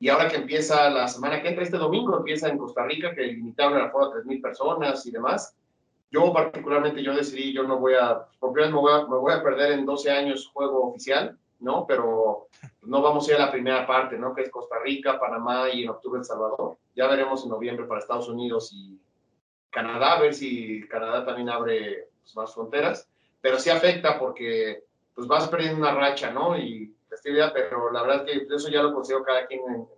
[0.00, 3.22] Y ahora que empieza la semana que entra, este domingo empieza en Costa Rica, que
[3.22, 5.54] limitaron el aforo a 3.000 personas y demás.
[6.10, 9.32] Yo particularmente, yo decidí, yo no voy a, por primera me voy a, me voy
[9.32, 11.86] a perder en 12 años juego oficial, ¿no?
[11.86, 12.48] Pero
[12.82, 14.34] no vamos a ir a la primera parte, ¿no?
[14.34, 16.76] Que es Costa Rica, Panamá y en octubre El Salvador.
[16.94, 18.98] Ya veremos en noviembre para Estados Unidos y
[19.70, 23.08] Canadá, a ver si Canadá también abre pues, más fronteras.
[23.40, 26.56] Pero sí afecta porque pues vas perdiendo una racha, ¿no?
[26.56, 29.88] Y festividad, pero la verdad que eso ya lo consigo cada quien en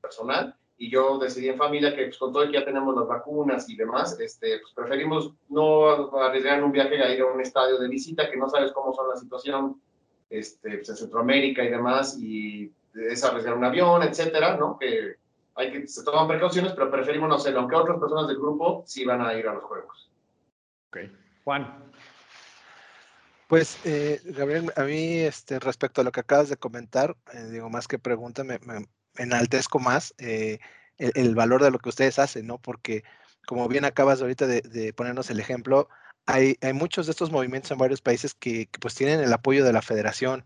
[0.00, 3.68] personal y yo decidí en familia que pues, con todo que ya tenemos las vacunas
[3.68, 7.88] y demás, este, pues, preferimos no arriesgar un viaje a ir a un estadio de
[7.88, 9.80] visita que no sabes cómo son la situación
[10.30, 14.78] este, pues, en Centroamérica y demás, y es arriesgar un avión, etcétera, ¿no?
[14.78, 15.16] Que
[15.54, 19.04] hay que se toman precauciones, pero preferimos no hacerlo, aunque otras personas del grupo sí
[19.04, 20.10] van a ir a los juegos.
[20.88, 20.98] Ok.
[21.44, 21.90] Juan.
[23.50, 27.68] Pues, eh, Gabriel, a mí, este, respecto a lo que acabas de comentar, eh, digo,
[27.68, 28.60] más que pregunta, me,
[29.16, 30.60] enaltezco más eh,
[30.98, 32.58] el, valor de lo que ustedes hacen, ¿no?
[32.58, 33.02] Porque,
[33.46, 35.88] como bien acabas ahorita de, ponernos el ejemplo,
[36.26, 39.72] hay, hay, muchos de estos movimientos en varios países que, pues tienen el apoyo de
[39.72, 40.44] la federación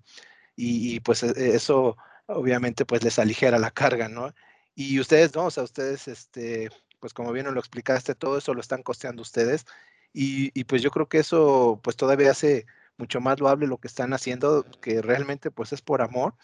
[0.56, 4.32] y, pues e, eso obviamente pues les aligera la carga, ¿no?
[4.74, 8.60] Y ustedes no, o sea, ustedes, este, pues como bien lo explicaste, todo eso lo
[8.60, 9.66] están costeando ustedes
[10.12, 13.88] y, y pues yo creo que eso pues todavía hace mucho más loable lo que
[13.88, 16.34] están haciendo, que realmente pues es por amor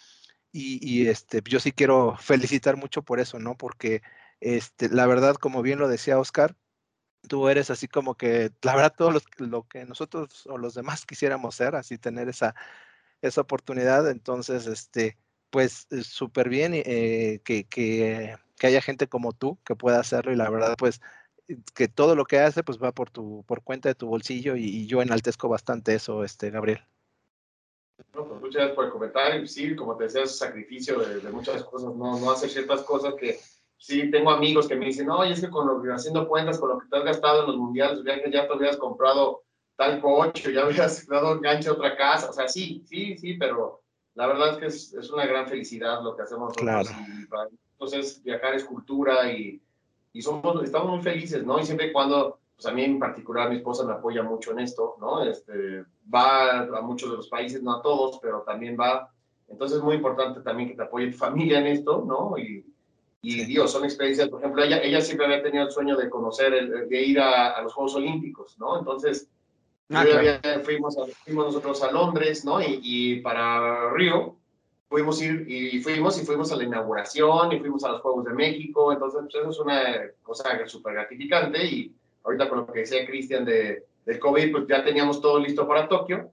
[0.53, 3.57] y, este, yo sí quiero felicitar mucho por eso, ¿no?
[3.57, 4.03] Porque
[4.41, 6.57] este, la verdad, como bien lo decía Oscar,
[7.29, 11.55] tú eres así como que, la verdad, todo lo, que nosotros o los demás quisiéramos
[11.55, 12.55] ser, así tener esa,
[13.23, 14.09] esa oportunidad.
[14.11, 15.19] Entonces, este,
[15.51, 20.37] pues súper bien eh, que, que, que, haya gente como tú que pueda hacerlo y
[20.37, 21.01] la verdad, pues
[21.75, 24.65] que todo lo que hace pues va por tu por cuenta de tu bolsillo y,
[24.65, 26.81] y yo enaltezco bastante eso, este Gabriel.
[28.15, 29.47] No, pues muchas gracias por el comentario.
[29.47, 33.39] Sí, como te decía, es sacrificio de, muchas cosas, no, no hacer ciertas cosas que
[33.81, 36.69] sí tengo amigos que me dicen, oye, es que con lo que haciendo cuentas, con
[36.69, 39.43] lo que te has gastado en los mundiales, ya te habías comprado
[39.77, 42.31] tal coche, ya habías dado enganche a otra casa.
[42.31, 43.81] O sea, sí, sí, sí, pero
[44.15, 46.53] la verdad es que es, es una gran felicidad lo que hacemos.
[46.55, 46.89] Claro.
[47.51, 49.63] Y entonces viajar es cultura y,
[50.13, 51.59] y somos, estamos muy felices, ¿no?
[51.59, 54.59] Y siempre y cuando pues a mí en particular mi esposa me apoya mucho en
[54.59, 55.25] esto, ¿no?
[55.25, 59.11] Este, va a muchos de los países, no a todos, pero también va.
[59.49, 62.37] Entonces es muy importante también que te apoye tu familia en esto, ¿no?
[62.37, 62.67] Y,
[63.23, 66.55] y Dios, son experiencias, por ejemplo, ella, ella siempre había tenido el sueño de conocer,
[66.55, 68.79] el, de ir a, a, los Juegos Olímpicos, ¿no?
[68.79, 69.29] Entonces,
[69.91, 70.65] ah, claro.
[70.65, 72.63] fuimos, a, fuimos nosotros a Londres, ¿no?
[72.63, 74.37] Y, y para Río,
[74.91, 78.33] fuimos ir y fuimos y fuimos a la inauguración y fuimos a los Juegos de
[78.33, 79.83] México, entonces pues, eso es una
[80.23, 84.83] cosa súper gratificante y ahorita con lo que decía Cristian de, del COVID, pues ya
[84.83, 86.33] teníamos todo listo para Tokio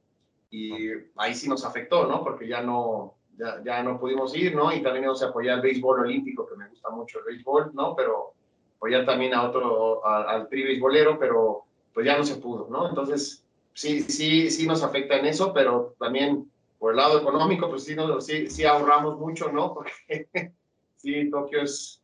[0.49, 2.23] y ahí sí nos afectó, ¿no?
[2.23, 4.73] Porque ya no, ya, ya no pudimos ir, ¿no?
[4.73, 7.95] Y también íbamos a apoyar el béisbol olímpico, que me gusta mucho el béisbol, ¿no?
[7.95, 8.33] Pero
[8.75, 12.89] apoyar también a otro, a, al tri béisbolero, pero pues ya no se pudo, ¿no?
[12.89, 17.83] Entonces, sí, sí, sí nos afecta en eso, pero también por el lado económico, pues
[17.83, 19.73] sí, no, sí, sí ahorramos mucho, ¿no?
[19.73, 20.53] Porque
[20.95, 22.01] sí, Tokio es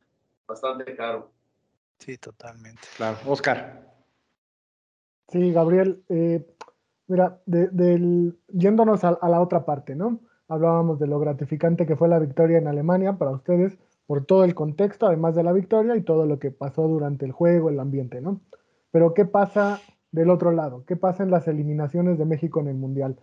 [0.48, 1.32] bastante caro.
[2.00, 2.82] Sí, totalmente.
[2.98, 3.18] Claro.
[3.28, 3.94] Oscar.
[5.30, 6.04] Sí, Gabriel.
[6.10, 6.46] Eh,
[7.08, 10.20] mira, de, del, yéndonos a, a, la otra parte, ¿no?
[10.54, 14.54] Hablábamos de lo gratificante que fue la victoria en Alemania para ustedes por todo el
[14.54, 18.22] contexto, además de la victoria y todo lo que pasó durante el juego, el ambiente,
[18.22, 18.40] ¿no?
[18.92, 19.80] Pero ¿qué pasa
[20.12, 20.84] del otro lado?
[20.86, 23.18] ¿Qué pasa en las eliminaciones de México en el Mundial?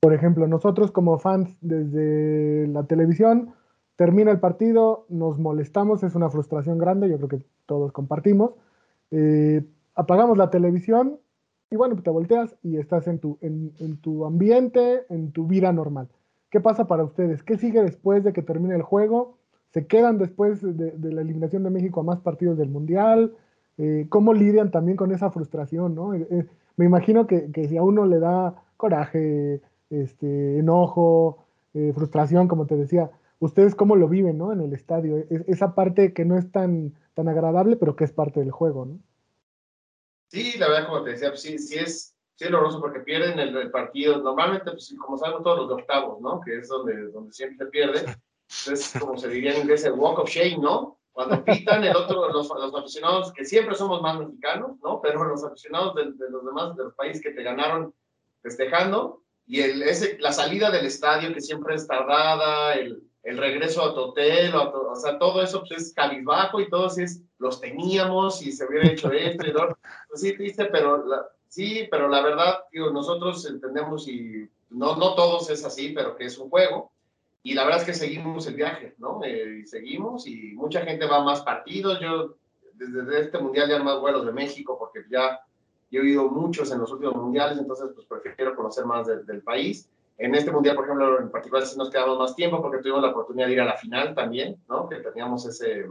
[0.00, 3.54] Por ejemplo, nosotros como fans desde la televisión,
[3.94, 8.54] termina el partido, nos molestamos, es una frustración grande, yo creo que todos compartimos.
[9.12, 9.64] Eh,
[9.94, 11.20] apagamos la televisión
[11.70, 15.72] y bueno, te volteas y estás en tu, en, en, tu ambiente, en tu vida
[15.72, 16.08] normal.
[16.52, 17.42] ¿Qué pasa para ustedes?
[17.42, 19.38] ¿Qué sigue después de que termine el juego?
[19.72, 23.34] ¿Se quedan después de, la eliminación de México a más partidos del Mundial?
[23.78, 25.94] Eh, ¿Cómo lidian también con esa frustración?
[25.94, 26.12] ¿no?
[26.12, 31.38] Eh, eh me imagino que, si a uno le da coraje, este, enojo,
[31.94, 33.10] frustración, como te decía,
[33.40, 34.52] ¿ustedes cómo lo viven ¿no?
[34.52, 35.16] en el estadio?
[35.30, 38.84] Es, esa parte que no es tan, tan agradable, pero que es parte del juego,
[38.84, 38.98] ¿no?
[40.28, 43.70] Sí, la verdad, como te decía, sí, sí es, sí doloroso porque pierden el, el,
[43.70, 44.18] partido.
[44.18, 46.40] Normalmente, pues como sabemos todos los de octavos, ¿no?
[46.40, 48.04] Que es donde, donde siempre se pierde.
[48.70, 50.98] Es como se diría en inglés el walk of shame, ¿no?
[51.12, 55.00] Cuando pitan el otro, los, los aficionados, que siempre somos más mexicanos, ¿no?
[55.00, 57.94] Pero los aficionados de, de los demás de los países que te ganaron
[58.42, 63.82] festejando, y el, ese, la salida del estadio que siempre es tardada, el, el regreso
[63.82, 67.22] a tu hotel, o, tu, o, sea, todo eso pues, es cabizbajo y todos es,
[67.38, 69.78] los teníamos y se hubiera hecho esto y todo.
[70.08, 75.50] Pues sí, triste, pero la, sí, pero la verdad, nosotros entendemos y no, no todos
[75.50, 76.90] es así, pero que es un juego.
[77.42, 79.22] Y la verdad es que seguimos el viaje, ¿no?
[79.22, 82.00] Eh, y seguimos y mucha gente va a más partidos.
[82.00, 82.36] Yo,
[82.72, 85.40] desde este mundial ya más vuelos de México porque ya
[85.90, 89.90] he oído muchos en los últimos mundiales, entonces pues prefiero conocer más de, del país.
[90.16, 93.10] En este mundial, por ejemplo, en particular sí nos quedamos más tiempo porque tuvimos la
[93.10, 94.88] oportunidad de ir a la final también, ¿no?
[94.88, 95.84] Que teníamos ese,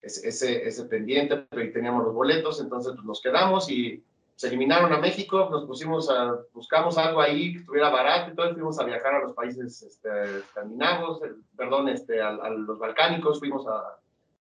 [0.00, 4.04] ese, ese, ese pendiente, pero teníamos los boletos, entonces pues nos quedamos y
[4.40, 8.54] se eliminaron a México, nos pusimos a, buscamos algo ahí que estuviera barato y todo,
[8.54, 11.20] fuimos a viajar a los países este, escandinavos,
[11.54, 13.98] perdón, este, a, los balcánicos, fuimos a,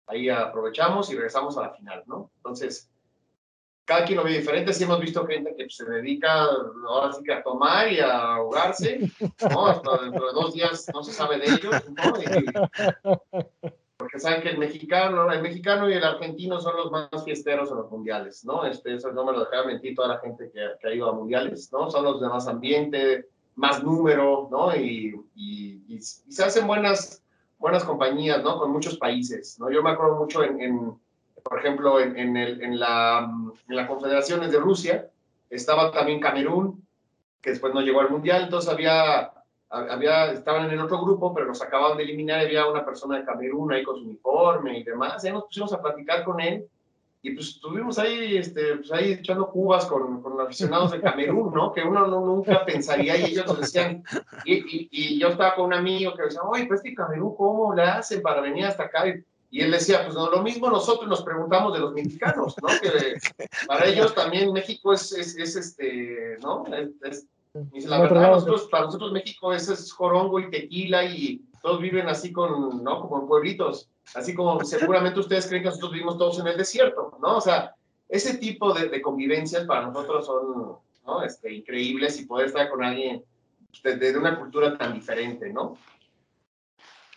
[0.06, 2.30] ahí aprovechamos y regresamos a la final, ¿no?
[2.36, 2.88] Entonces,
[3.84, 6.44] cada quien lo ve diferente, sí hemos visto gente que se dedica
[6.88, 9.00] ahora sí que a tomar y a ahogarse,
[9.50, 9.66] ¿no?
[9.66, 12.12] Hasta dentro de dos días no se sabe de ellos, ¿no?
[14.08, 17.76] Porque saben que el mexicano, el mexicano y el argentino son los más fiesteros en
[17.76, 18.64] los mundiales, ¿no?
[18.64, 21.12] Este, eso no me lo dejaba mentir toda la gente que, que, ha ido a
[21.12, 21.90] mundiales, ¿no?
[21.90, 24.74] Son los de más ambiente, más número, ¿no?
[24.74, 27.22] Y, y, y, se hacen buenas,
[27.58, 28.58] buenas compañías, ¿no?
[28.58, 29.70] Con muchos países, ¿no?
[29.70, 30.98] Yo me acuerdo mucho en, en
[31.42, 33.30] por ejemplo, en, en, el, en, la,
[33.68, 35.10] en la Confederaciones de Rusia,
[35.50, 36.82] estaba también Camerún,
[37.42, 39.32] que después no llegó al mundial, entonces había
[39.70, 43.24] había, estaban en el otro grupo, pero nos acababan de eliminar, había una persona de
[43.24, 46.66] Camerún ahí con su uniforme y demás, y nos pusimos a platicar con él,
[47.20, 51.52] y pues estuvimos ahí, este, pues ahí echando cubas con, con los aficionados de Camerún,
[51.52, 51.72] ¿no?
[51.72, 54.02] Que uno no, nunca pensaría, y ellos nos decían,
[54.44, 57.74] y, y, y, yo estaba con un amigo que decía, oye, pues este Camerún, ¿cómo
[57.74, 59.06] le hacen para venir hasta acá?
[59.50, 62.68] Y, él decía, pues no, lo mismo nosotros nos preguntamos de los mexicanos, ¿no?
[62.82, 63.16] Que
[63.66, 66.64] para ellos también México es, es, es este, ¿no?
[67.02, 67.26] es,
[67.86, 72.32] la verdad, nosotros, para nosotros México es, es jorongo y tequila y todos viven así
[72.32, 73.00] con, ¿no?
[73.00, 73.90] Como en pueblitos.
[74.14, 77.36] Así como seguramente ustedes creen que nosotros vivimos todos en el desierto, ¿no?
[77.36, 77.74] O sea,
[78.08, 81.22] ese tipo de, de convivencias para nosotros son, ¿no?
[81.22, 83.22] Este, increíbles y poder estar con alguien
[83.82, 85.76] de, de una cultura tan diferente, ¿no?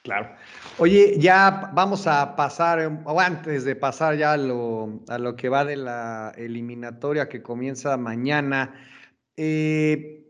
[0.04, 0.36] Claro.
[0.80, 5.48] Oye, ya vamos a pasar, o antes de pasar ya a lo, a lo que
[5.48, 8.74] va de la eliminatoria que comienza mañana,
[9.38, 10.21] eh,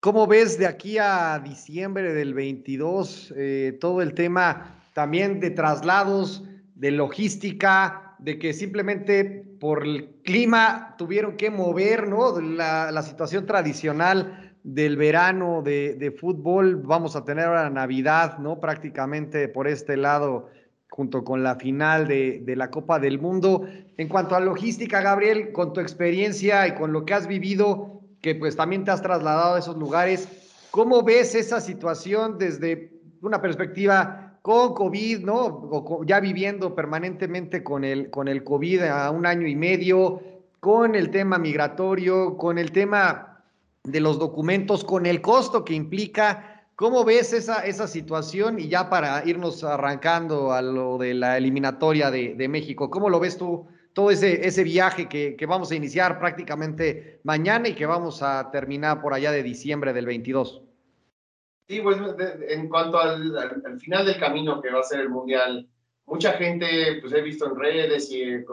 [0.00, 6.42] ¿Cómo ves de aquí a diciembre del 22 eh, todo el tema también de traslados,
[6.74, 12.40] de logística, de que simplemente por el clima tuvieron que mover ¿no?
[12.40, 16.76] la, situación tradicional del verano de, fútbol?
[16.76, 18.58] Vamos a tener ahora Navidad, ¿no?
[18.58, 20.48] Prácticamente por este lado,
[20.88, 23.66] junto con la final de la Copa del Mundo.
[23.98, 28.34] En cuanto a logística, Gabriel, con tu experiencia y con lo que has vivido, que
[28.34, 30.28] pues también te has trasladado a esos lugares.
[30.70, 35.44] ¿Cómo ves esa situación desde una perspectiva con COVID, ¿no?
[35.70, 40.20] O ya viviendo permanentemente con el, con el COVID a un año y medio,
[40.60, 43.42] con el tema migratorio, con el tema
[43.84, 46.64] de los documentos, con el costo que implica.
[46.76, 48.58] ¿Cómo ves esa, esa situación?
[48.58, 53.20] Y ya para irnos arrancando a lo de la eliminatoria de, de México, ¿cómo lo
[53.20, 57.86] ves tú todo ese, ese viaje que, que, vamos a iniciar prácticamente mañana y que
[57.86, 60.62] vamos a terminar por allá de diciembre del 22.
[61.68, 61.98] Sí, pues
[62.48, 65.68] en cuanto al, al, final del camino que va a ser el Mundial,
[66.06, 68.44] mucha gente, pues he visto en redes y he,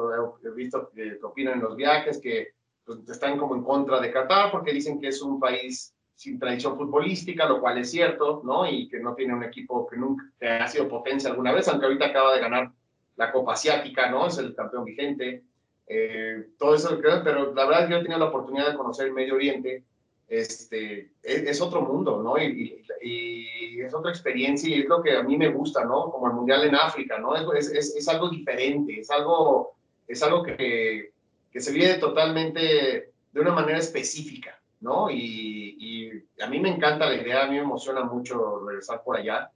[0.55, 2.49] visto que, opinan en los viajes que
[2.85, 6.77] pues, están como en contra de Qatar porque dicen que es un país sin tradición
[6.77, 8.69] futbolística, lo cual es cierto, ¿no?
[8.69, 10.23] Y que no tiene un equipo que nunca
[10.61, 12.71] ha sido potencia alguna vez, aunque ahorita acaba de ganar
[13.17, 14.27] la Copa Asiática, ¿no?
[14.27, 15.43] Es el campeón vigente.
[15.87, 19.35] Eh, todo eso, pero la verdad yo he tenido la oportunidad de conocer el Medio
[19.35, 19.83] Oriente.
[20.27, 22.37] Este, es, otro mundo, ¿no?
[22.37, 26.11] Y, y, es otra experiencia y es lo que a mí me gusta, ¿no?
[26.11, 27.35] Como el Mundial en África, ¿no?
[27.53, 31.11] Es, es, es algo diferente, es algo, es algo que,
[31.49, 35.09] que se vive totalmente de una manera específica, ¿no?
[35.09, 39.15] Y, y, a mí me encanta la idea, a mí me emociona mucho regresar por
[39.15, 39.49] allá.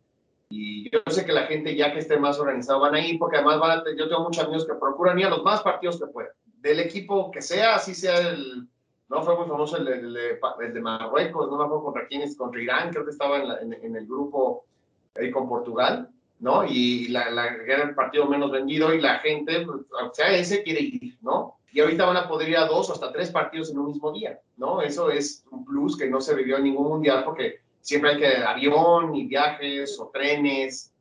[0.52, 3.38] Y yo sé que la gente ya que esté más organizado van a ir, porque
[3.38, 6.08] además van a, yo tengo muchos amigos que procuran ir a los más partidos que
[6.08, 6.34] puedan.
[6.60, 8.68] Del equipo que sea, así sea el,
[9.12, 12.62] no fue muy famoso el, el, de Marruecos, no me acuerdo contra quién es, contra
[12.62, 14.66] Irán, creo que estaba en, en, el grupo
[15.16, 16.10] ahí con Portugal,
[16.40, 16.66] ¿no?
[16.66, 20.64] Y la, la, era el partido menos vendido y la gente, pues, o sea, ese
[20.64, 21.58] quiere ir, ¿no?
[21.74, 24.14] Y ahorita van a poder ir a dos o hasta tres partidos en un mismo
[24.14, 24.82] día, ¿no?
[24.82, 28.38] Eso es un plus que no se vivió en ningún mundial porque siempre hay que
[28.38, 30.91] avión y viajes o trenes,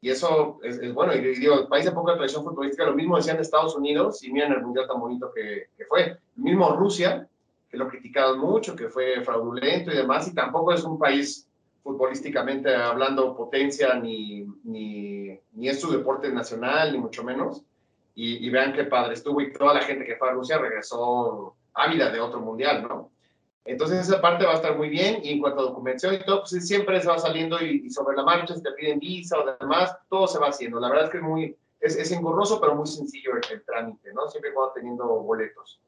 [0.00, 1.14] y eso es, bueno.
[1.14, 4.32] Y digo, el país de poca tradición futbolística, lo mismo decían de Estados Unidos, y
[4.32, 6.02] miren el mundial tan bonito que, que fue.
[6.36, 7.28] El mismo Rusia,
[7.68, 11.48] que lo criticaron mucho, que fue fraudulento y demás, y tampoco es un país
[11.82, 17.62] futbolísticamente hablando potencia, ni, ni, ni es su deporte nacional, ni mucho menos.
[18.14, 21.54] Y, y, vean qué padre estuvo, y toda la gente que fue a Rusia regresó
[21.74, 23.10] ávida de otro mundial, ¿no?
[23.68, 26.40] Entonces esa parte va a estar muy bien y en cuanto a documentación y todo,
[26.40, 29.94] pues siempre se va saliendo y, sobre la marcha, si te piden visa o demás,
[30.08, 30.80] todo se va haciendo.
[30.80, 34.26] La verdad es que es muy, es, es engorroso, pero muy sencillo el, trámite, ¿no?
[34.28, 35.78] Siempre cuando teniendo boletos.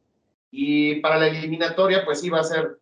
[0.51, 2.78] Y para la eliminatoria, pues sí va a ser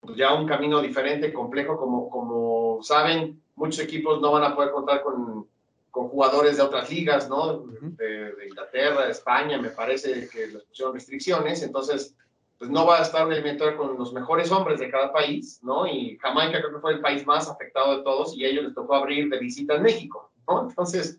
[0.00, 4.70] pues, ya un camino diferente, complejo, como, como saben, muchos equipos no van a poder
[4.70, 5.48] contar con,
[5.90, 7.64] con jugadores de otras ligas, ¿no?
[7.80, 12.14] De, de Inglaterra, de España, me parece que les pusieron restricciones, entonces
[12.60, 15.86] pues no va a estar eliminatoria con los mejores hombres de cada país, ¿no?
[15.86, 18.74] Y Jamaica creo que fue el país más afectado de todos y a ellos les
[18.74, 20.68] tocó abrir de visita en México, ¿no?
[20.68, 21.18] Entonces,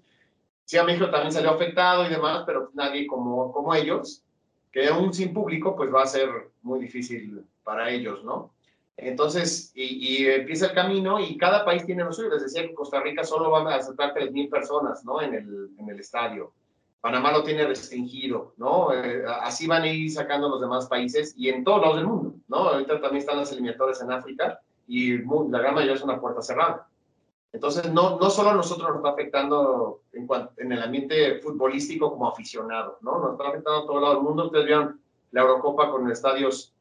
[0.65, 4.23] sí, a México también salió afectado y demás, pero nadie como, como ellos,
[4.71, 6.29] que aún sin público, pues va a ser
[6.61, 8.53] muy difícil para ellos, ¿no?
[8.95, 12.29] Entonces, y, empieza el camino y cada país tiene lo suyo.
[12.29, 15.19] Les decía que Costa Rica solo va a aceptar 3.000 personas, ¿no?
[15.19, 16.53] En el, en el estadio.
[17.01, 18.93] Panamá lo tiene restringido, ¿no?
[18.93, 22.35] Eh, así van a ir sacando los demás países y en todos lados del mundo,
[22.47, 22.57] ¿no?
[22.57, 26.87] Ahorita también están las eliminatorias en África y la gran mayoría es una puerta cerrada.
[27.53, 32.97] Entonces, no, no solo a nosotros nos está afectando en, el ambiente futbolístico como aficionado,
[33.01, 33.19] ¿no?
[33.19, 34.45] Nos está afectando a todo lado del mundo.
[34.45, 36.73] Ustedes vieron la Eurocopa con estadios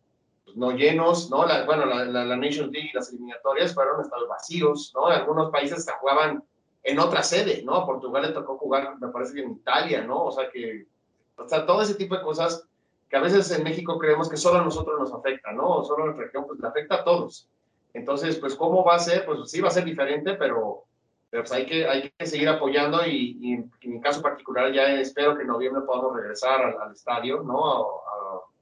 [0.44, 1.46] pues, no llenos, ¿no?
[1.46, 5.06] La, bueno, la, la, Nations League y las eliminatorias fueron estadios vacíos, ¿no?
[5.06, 6.44] Algunos países se jugaban
[6.82, 7.74] en otra sede, ¿no?
[7.74, 10.24] A Portugal le tocó jugar, me parece que en Italia, ¿no?
[10.24, 10.86] O sea que,
[11.36, 12.66] o sea, todo ese tipo de cosas
[13.08, 15.84] que a veces en México creemos que solo a nosotros nos afecta, ¿no?
[15.84, 17.48] Solo a nuestra región, pues le afecta a todos.
[17.92, 19.26] Entonces, pues, ¿cómo va a ser?
[19.26, 20.84] Pues sí va a ser diferente, pero,
[21.28, 24.84] pero pues hay que, hay que seguir apoyando y, y, en mi caso particular ya
[25.00, 27.74] espero que en noviembre podamos regresar al, al estadio, ¿no?
[27.74, 28.00] A,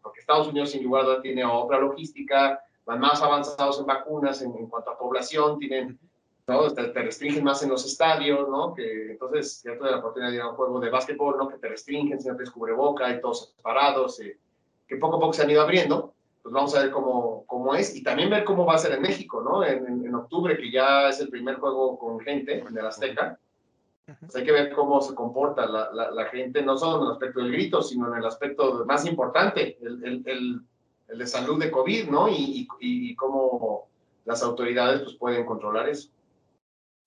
[0.03, 4.41] porque Estados Unidos sin lugar a dudas tiene otra logística, van más avanzados en vacunas
[4.41, 5.99] en, en cuanto a población, tienen
[6.49, 6.73] ¿no?
[6.73, 8.75] Te, te, restringen más en los estadios, ¿no?
[8.75, 11.49] Que entonces ya tuve la oportunidad de ir a un juego de básquetbol, ¿no?
[11.49, 14.39] Que te restringen, siempre es cubreboca, y todos separados, eh,
[14.87, 16.15] que poco a poco se han ido abriendo.
[16.43, 19.03] Pues vamos a ver cómo, cómo es y también ver cómo va a ser en
[19.03, 19.63] México, ¿no?
[19.63, 23.39] En, en, en octubre, que ya es el primer juego con gente en el Azteca.
[24.21, 27.13] Pues hay que ver cómo se comporta la, la, la, gente, no solo en el
[27.13, 30.61] aspecto del grito, sino en el aspecto más importante, el, el, el,
[31.09, 32.27] el de salud de COVID, ¿no?
[32.27, 33.89] Y, y, y, cómo
[34.25, 36.09] las autoridades pues, pueden controlar eso.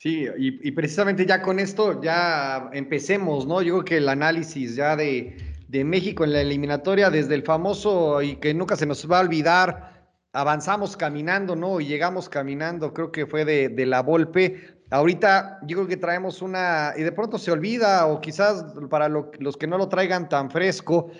[0.02, 3.62] Sí, y, y, precisamente ya con esto ya empecemos, ¿no?
[3.62, 5.38] Yo creo que el análisis ya de,
[5.68, 9.22] de, México en la eliminatoria, desde el famoso y que nunca se nos va a
[9.22, 11.80] olvidar, avanzamos caminando, ¿no?
[11.80, 14.76] Y llegamos caminando, creo que fue de, de la Volpe.
[14.90, 19.30] Ahorita yo creo que traemos una, y de pronto se olvida, o quizás para lo,
[19.38, 21.12] los que no lo traigan tan fresco,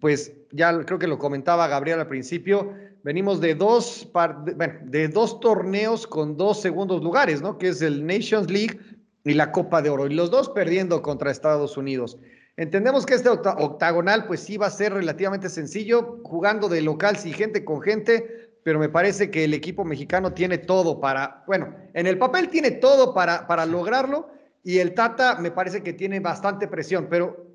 [0.00, 2.72] pues ya creo que lo comentaba Gabriel al principio,
[3.08, 7.56] venimos de dos, bueno, de dos torneos con dos segundos lugares, ¿no?
[7.56, 8.78] Que es el Nations League
[9.24, 12.18] y la Copa de Oro, y los dos perdiendo contra Estados Unidos.
[12.58, 17.32] Entendemos que este octagonal, pues sí va a ser relativamente sencillo, jugando de local, sí,
[17.32, 22.06] gente con gente, pero me parece que el equipo mexicano tiene todo para, bueno, en
[22.06, 24.28] el papel tiene todo para, para lograrlo,
[24.62, 27.46] y el Tata me parece que tiene bastante presión, pero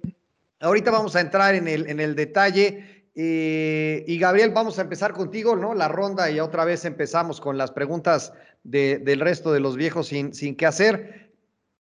[0.61, 5.13] ahorita vamos a entrar en el, en el detalle eh, y Gabriel, vamos a empezar
[5.13, 5.73] contigo, ¿no?
[5.73, 8.33] La ronda y otra vez empezamos con las preguntas
[8.63, 11.31] de, del resto de los viejos sin, sin qué hacer.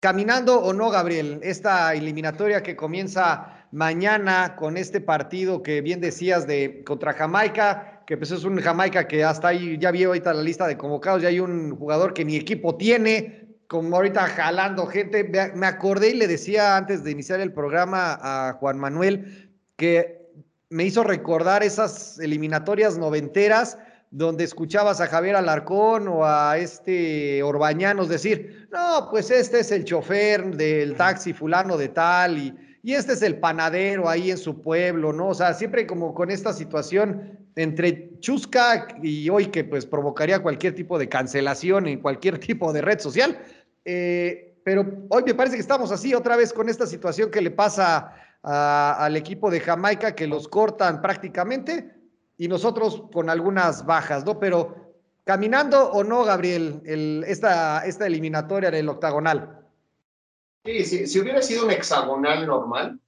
[0.01, 6.47] Caminando o no, Gabriel, esta eliminatoria que comienza mañana con este partido que bien decías
[6.47, 10.43] de contra Jamaica, que pues es un Jamaica que hasta ahí ya vi ahorita la
[10.43, 15.23] lista de convocados, ya hay un jugador que ni equipo tiene, como ahorita jalando gente.
[15.55, 20.22] Me acordé y le decía antes de iniciar el programa a Juan Manuel que
[20.73, 23.79] me hizo recordar esas eliminatorias noventeras
[24.11, 29.85] donde escuchabas a Javier Alarcón o a este Orbañanos decir, no, pues este es el
[29.85, 34.61] chofer del taxi fulano de tal y, y este es el panadero ahí en su
[34.61, 35.29] pueblo, ¿no?
[35.29, 40.75] O sea, siempre como con esta situación entre Chusca y hoy que pues provocaría cualquier
[40.75, 43.39] tipo de cancelación en cualquier tipo de red social.
[43.85, 47.51] Eh, pero hoy me parece que estamos así otra vez con esta situación que le
[47.51, 51.95] pasa al equipo de Jamaica que los cortan prácticamente
[52.37, 54.39] y nosotros con algunas bajas, ¿no?
[54.39, 59.61] Pero caminando o no, Gabriel, el, esta, esta eliminatoria del octagonal.
[60.65, 62.99] Sí, sí, si hubiera sido un hexagonal normal,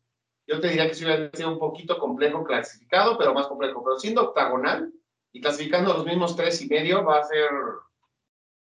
[0.47, 3.83] yo te diría que si hubiera sido un poquito complejo clasificado, pero más complejo.
[3.83, 4.93] Pero siendo octagonal
[5.33, 7.49] y clasificando los mismos tres y medio, va a ser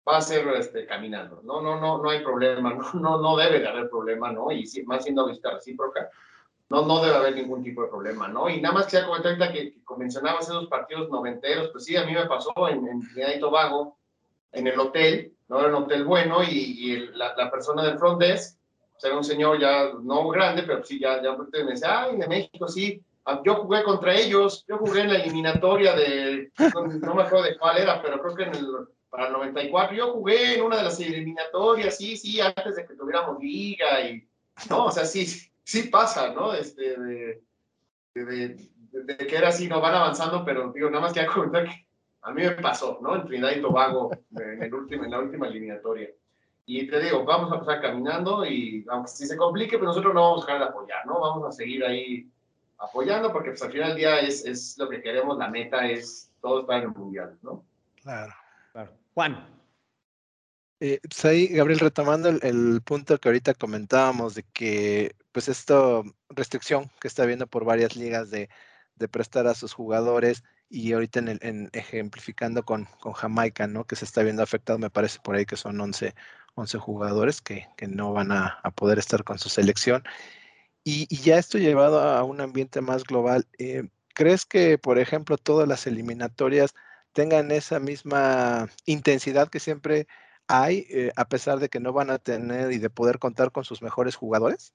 [0.07, 1.41] va a ser este, caminando.
[1.43, 4.51] No, no, no, no hay problema, no, no, no debe de haber problema, ¿no?
[4.51, 6.09] Y si, más siendo vista recíproca,
[6.69, 8.49] no, no debe haber ningún tipo de problema, ¿no?
[8.49, 12.05] Y nada más quisiera comentar ahorita que, que mencionabas esos partidos noventeros, pues sí, a
[12.05, 13.97] mí me pasó en, en Trinidad y Tobago,
[14.51, 15.59] en el hotel, ¿no?
[15.59, 18.57] Era un hotel bueno y, y el, la, la, persona del front desk,
[18.97, 22.27] sea, era un señor ya no grande, pero sí, ya, ya me decía, ay, de
[22.27, 27.15] México, sí, ah, yo jugué contra ellos, yo jugué en la eliminatoria de, no, no
[27.15, 28.67] me acuerdo de cuál era, pero creo que en el,
[29.09, 32.95] para el 94, yo jugué en una de las eliminatorias, sí, sí, antes de que
[32.95, 34.27] tuviéramos liga y,
[34.69, 35.25] no, o sea, sí,
[35.65, 36.53] sí pasa, ¿no?
[36.53, 37.43] Este, de,
[38.13, 38.57] de,
[38.91, 41.85] de, que era así, no van avanzando, pero digo, nada más que comentar que
[42.21, 43.15] a mí me pasó, ¿no?
[43.15, 46.09] En Trinidad y Tobago, en, el último, en la última eliminatoria.
[46.67, 50.21] Y te digo, vamos a pasar caminando y aunque si se complique, pues nosotros no
[50.21, 51.19] vamos a dejar de apoyar, ¿no?
[51.19, 52.27] Vamos a seguir ahí
[52.77, 56.31] apoyando, porque pues, al final del día es, es lo que queremos, la meta es
[56.41, 57.63] todo estar en el mundial, ¿no?
[58.01, 58.33] Claro.
[58.71, 58.91] claro.
[59.13, 59.47] Juan.
[60.79, 66.01] Eh, pues ahí, Gabriel, retomando el, el, punto que ahorita comentábamos de que, pues, esta
[66.29, 68.49] restricción que está habiendo por varias ligas de,
[69.11, 73.83] prestar a sus jugadores y ahorita en, el, en ejemplificando con, Jamaica, ¿no?
[73.83, 76.15] Que se está viendo afectado, me parece por ahí que son 11,
[76.55, 80.05] 11 jugadores que, que no van a, a, poder estar con su selección.
[80.85, 85.37] Y, y, ya esto llevado a un ambiente más global, eh, ¿crees que, por ejemplo,
[85.37, 86.75] todas las eliminatorias
[87.11, 90.07] tengan esa misma intensidad que siempre
[90.47, 93.65] hay, eh, a pesar de que no van a tener y de poder contar con
[93.65, 94.73] sus mejores jugadores?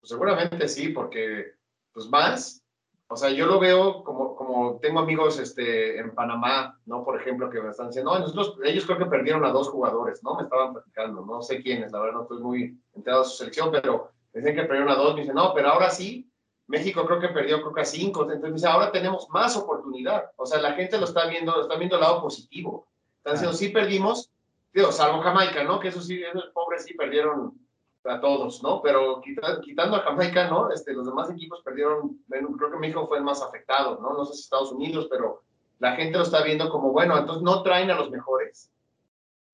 [0.00, 1.52] Pues seguramente sí, porque
[1.92, 2.64] pues más,
[3.08, 7.04] o sea, yo lo veo como, como tengo amigos este, en Panamá, ¿no?
[7.04, 10.22] Por ejemplo, que me están diciendo, no, nosotros, ellos creo que perdieron a dos jugadores,
[10.22, 10.36] ¿no?
[10.36, 13.70] Me estaban platicando, no sé quiénes, la verdad no estoy muy enterado de su selección,
[13.72, 16.30] pero dicen que perdieron a dos, me dicen, no, pero ahora sí,
[16.68, 20.30] México creo que perdió creo que a cinco, entonces me dice, ahora tenemos más oportunidad,
[20.36, 22.86] o sea, la gente lo está viendo, está viendo el lado positivo,
[23.16, 24.30] están diciendo, sí perdimos,
[24.72, 25.80] digo, salvo Jamaica, ¿no?
[25.80, 27.58] Que eso sí, esos pobres sí perdieron
[28.04, 28.80] a todos, ¿no?
[28.82, 30.70] Pero quitando a Jamaica, ¿no?
[30.70, 34.14] Este, los demás equipos perdieron, creo que México fue el más afectado, ¿no?
[34.14, 35.42] No sé si Estados Unidos, pero
[35.78, 38.70] la gente lo está viendo como, bueno, entonces no traen a los mejores,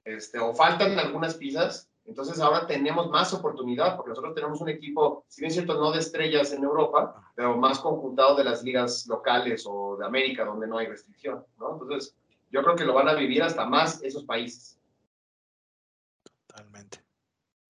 [0.05, 5.25] este, o faltan algunas piezas, entonces ahora tenemos más oportunidad, porque nosotros tenemos un equipo,
[5.29, 9.07] si bien es cierto, no de estrellas en Europa, pero más conjuntado de las ligas
[9.09, 11.73] locales o de América, donde no hay restricción, ¿no?
[11.73, 12.17] Entonces,
[12.51, 14.79] yo creo que lo van a vivir hasta más esos países.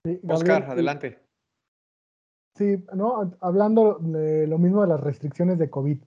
[0.07, 1.19] Sí, Oscar, adelante.
[2.55, 5.99] Sí, no, hablando de lo mismo de las restricciones de COVID,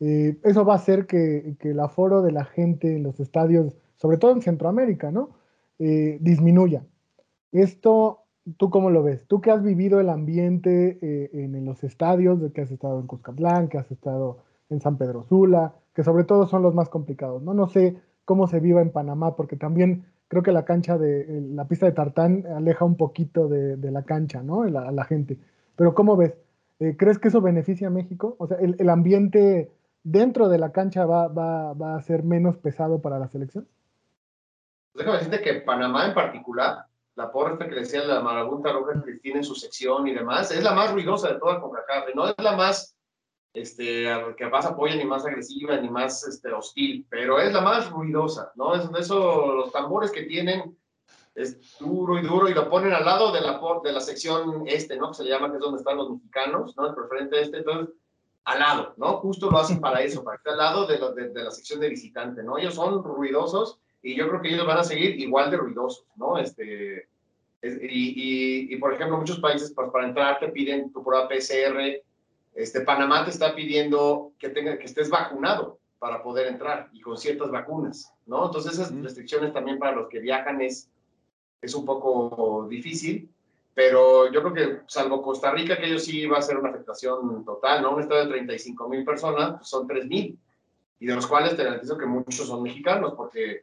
[0.00, 3.76] eh, eso va a hacer que, que, el aforo de la gente en los estadios,
[3.96, 5.30] sobre todo en Centroamérica, ¿no?
[5.80, 6.86] Eh, disminuya.
[7.50, 8.20] Esto,
[8.56, 9.26] ¿tú cómo lo ves?
[9.26, 13.08] Tú que has vivido el ambiente eh, en, en, los estadios, que has estado en
[13.08, 14.38] Cuscatlán, que has estado
[14.70, 17.54] en San Pedro Sula, que sobre todo son los más complicados, ¿no?
[17.54, 21.66] No sé cómo se viva en Panamá, porque también creo que la cancha de la
[21.66, 24.62] pista de tartán aleja un poquito de, la cancha, ¿no?
[24.62, 25.38] A la, gente.
[25.74, 26.34] Pero ¿cómo ves?
[26.78, 28.36] Eh, ¿Crees que eso beneficia a México?
[28.38, 29.72] O sea, el, ambiente
[30.04, 33.66] dentro de la cancha va, a ser menos pesado para la selección.
[34.94, 39.44] Déjame decirte que Panamá en particular, la porra que decía la marabunta roja Cristina en
[39.44, 42.97] su sección y demás, es la más ruidosa de toda CONCACAF, no es la más
[43.60, 44.06] este,
[44.36, 48.52] que más apoya, ni más agresiva, ni más este, hostil, pero es la más ruidosa,
[48.54, 48.74] ¿no?
[48.74, 50.76] Es eso, los tambores que tienen
[51.34, 54.96] es duro y duro y lo ponen al lado de la, de la sección este,
[54.96, 55.08] ¿no?
[55.08, 56.88] Que se llama, que es donde están los mexicanos, ¿no?
[56.88, 57.94] El preferente este, entonces,
[58.44, 59.18] al lado, ¿no?
[59.18, 61.90] Justo lo hacen para eso, para esté al lado de, lo, de, la sección de
[61.90, 62.58] visitante, ¿no?
[62.58, 66.38] Ellos son ruidosos y yo creo que ellos van a seguir igual de ruidosos, ¿no?
[66.38, 67.08] Este,
[67.60, 71.28] es, y, y, y, por ejemplo, muchos países pues, para entrar te piden tu prueba
[71.28, 72.02] PCR,
[72.58, 77.16] este, Panamá te está pidiendo que, tenga, que estés vacunado para poder entrar y con
[77.16, 78.46] ciertas vacunas, ¿no?
[78.46, 80.90] Entonces esas restricciones también para los que viajan es,
[81.62, 83.30] es un poco difícil,
[83.74, 87.44] pero yo creo que salvo Costa Rica, que ellos sí va a ser una afectación
[87.44, 87.94] total, ¿no?
[87.94, 90.36] Un estado de 35 mil personas, pues son 3 mil,
[90.98, 93.62] y de los cuales te garantizo que muchos son mexicanos, porque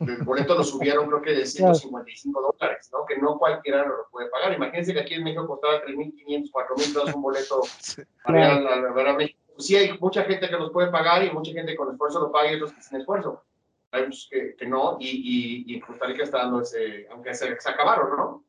[0.00, 3.04] el boleto lo subieron creo que de 155 dólares, ¿no?
[3.06, 4.52] Que no cualquiera lo puede pagar.
[4.54, 7.62] Imagínense que aquí en México costaba 3.500, 4.000 pesos un boleto
[8.24, 9.38] para ir a, México.
[9.58, 12.52] Sí hay mucha gente que los puede pagar y mucha gente con esfuerzo lo paga
[12.52, 13.42] y otros que sin esfuerzo.
[13.90, 17.34] Hay muchos que, que no y, y, y, en Costa Rica está dando ese, aunque
[17.34, 18.44] se, se acabaron, ¿no?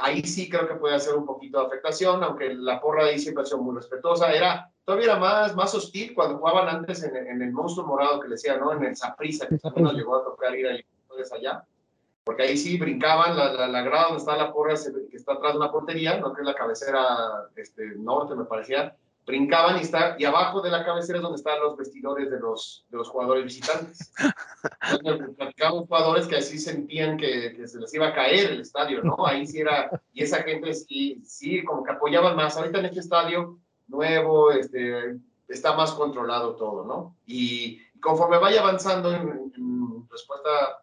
[0.00, 3.42] Ahí sí creo que puede hacer un poquito de afectación, aunque la porra ahí siempre
[3.42, 4.32] ha sido muy respetuosa.
[4.32, 8.28] Era, todavía era más, más hostil cuando jugaban antes en, en el monstruo morado que
[8.28, 8.72] le decía, ¿no?
[8.72, 10.82] En el Saprisa, que también nos llegó a tocar ir ahí,
[11.30, 11.62] allá.
[12.24, 14.72] Porque ahí sí brincaban, la, la, la grada donde está la porra,
[15.10, 17.04] que está atrás de una portería, no que es la cabecera
[17.56, 21.60] este, norte, me parecía, brincaban y, está, y abajo de la cabecera es donde están
[21.60, 24.10] los vestidores de los, de los jugadores visitantes.
[24.90, 29.02] Entonces, platicaban jugadores que así sentían que, que, se les iba a caer el estadio,
[29.02, 29.26] ¿no?
[29.26, 32.56] Ahí sí era, y esa gente sí, sí, como que apoyaban más.
[32.56, 33.58] Ahorita en este estadio
[33.88, 35.18] nuevo, este,
[35.48, 37.16] está más controlado todo, ¿no?
[37.26, 40.82] Y conforme vaya avanzando en, en respuesta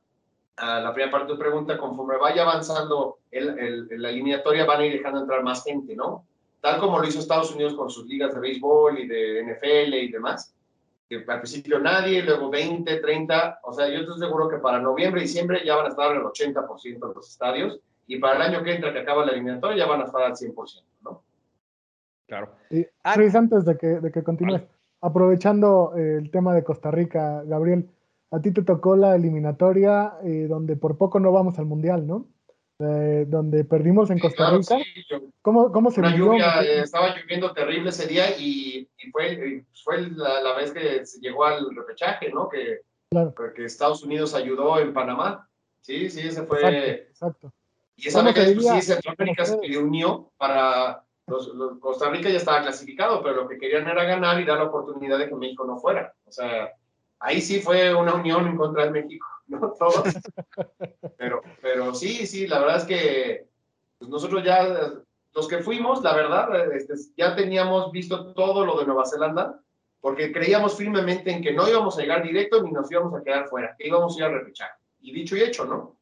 [0.58, 4.82] a la primera parte de tu pregunta, conforme vaya avanzando el, el, la eliminatoria, van
[4.82, 6.26] a ir dejando entrar más gente, ¿no?
[6.62, 10.12] Tal como lo hizo Estados Unidos con sus ligas de béisbol y de NFL y
[10.12, 10.56] demás,
[11.08, 15.22] que al principio nadie, luego 20, 30, o sea, yo estoy seguro que para noviembre
[15.22, 18.64] y diciembre ya van a estar el 80% de los estadios, y para el año
[18.64, 21.22] que entra, que acaba la eliminatoria, ya van a estar al 100%, ¿no?
[22.28, 22.49] Claro.
[22.69, 24.71] Y, Chris, antes de que, de que continúes, vale.
[25.01, 27.89] aprovechando el tema de Costa Rica, Gabriel,
[28.32, 32.28] a ti te tocó la eliminatoria eh, donde por poco no vamos al Mundial, ¿no?
[32.80, 34.78] eh, donde perdimos en Sí, Costa claro, Rica.
[34.78, 36.26] sí, yo- ¿Cómo, cómo se una vivió?
[36.34, 41.05] lluvia, eh, estaba lloviendo terrible ese día y, y fue, fue la, la vez que
[41.05, 42.49] se llegó al repechaje, ¿no?
[42.49, 43.34] Que, Claro.
[43.55, 45.47] que Estados Unidos ayudó en Panamá.
[45.80, 46.57] Sí, sí, ese fue.
[46.59, 47.53] Exacto, exacto.
[47.95, 51.05] Y esa ¿Cómo vez, se pues, vivía sí, Centroamérica se unió para.
[51.26, 55.17] Costa Rica ya estaba clasificado, pero lo que querían era ganar y dar la oportunidad
[55.17, 56.13] de que México no fuera.
[56.26, 56.71] O sea,
[57.19, 59.73] ahí sí fue una unión en contra de México, ¿no?
[59.78, 60.03] Todos.
[61.17, 63.47] Pero, pero sí, sí, la verdad es que
[63.97, 64.93] pues, nosotros ya,
[65.34, 69.59] los que fuimos, la verdad, este, ya teníamos visto todo lo de Nueva Zelanda,
[70.01, 73.47] porque creíamos firmemente en que no íbamos a llegar directo ni nos íbamos a quedar
[73.47, 74.69] fuera, que íbamos a ir a repechar.
[75.01, 75.95] Y dicho y hecho, ¿no?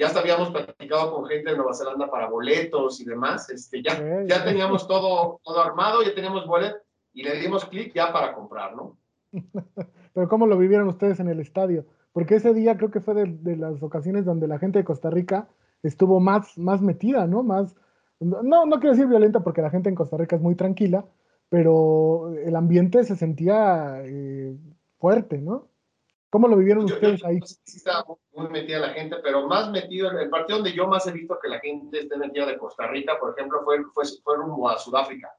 [0.00, 4.42] Ya habíamos platicado con gente de Nueva Zelanda para boletos y demás, este, ya, ya
[4.42, 6.74] teníamos todo, todo armado, ya teníamos bolet
[7.12, 8.96] y le dimos clic ya para comprar, ¿no?
[10.14, 11.84] Pero ¿cómo lo vivieron ustedes en el estadio?
[12.12, 15.10] Porque ese día creo que fue de, de las ocasiones donde la gente de Costa
[15.10, 15.48] Rica
[15.82, 17.42] estuvo más, más metida, ¿no?
[17.42, 17.76] Más,
[18.20, 21.04] no, no quiero decir violenta porque la gente en Costa Rica es muy tranquila,
[21.50, 24.56] pero el ambiente se sentía eh,
[24.98, 25.69] fuerte, ¿no?
[26.30, 27.40] ¿Cómo lo vivieron Yo- ustedes yo- ahí?
[27.64, 28.04] Sí estaba
[28.34, 31.38] muy- metida la gente, pero más metido, en el partido donde yo más he visto
[31.42, 34.78] que la gente esté metida de Costa Rica, por ejemplo, fue, fue, fue rumbo a
[34.78, 35.34] Sudáfrica,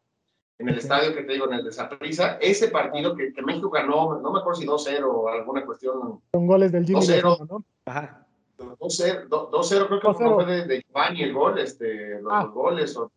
[0.59, 3.69] en el estadio que te digo, en el de Saprissa, ese partido que, que México
[3.69, 7.21] ganó, no me acuerdo si 2-0 o alguna cuestión, Con goles del Jimmy 2-0.
[7.23, 7.65] Lozano, ¿no?
[7.85, 8.27] Ajá.
[8.57, 10.35] 2-0, 2-0 creo que 2-0.
[10.35, 12.43] fue de, de Giovanni el gol, este, los, Ah.
[12.43, 13.11] los goles, o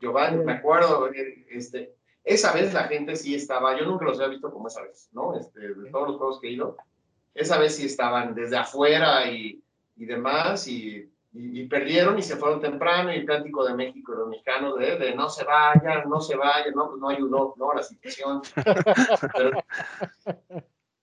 [0.00, 1.94] Giovanni, me acuerdo, eh, este,
[2.24, 5.38] esa vez la gente sí estaba, yo nunca los había visto como esa vez, ¿no?
[5.38, 6.76] Este, de todos los juegos que he ido,
[7.34, 9.60] esa vez sí estaban desde afuera y,
[9.96, 14.12] y demás, y, y, y perdieron y se fueron temprano, y el cántico de México,
[14.12, 17.54] de los mexicanos, de, de no se vayan, no se vayan, no, pues no ayudó,
[17.56, 17.74] ¿no?
[17.74, 18.40] La situación.
[19.36, 19.50] Pero,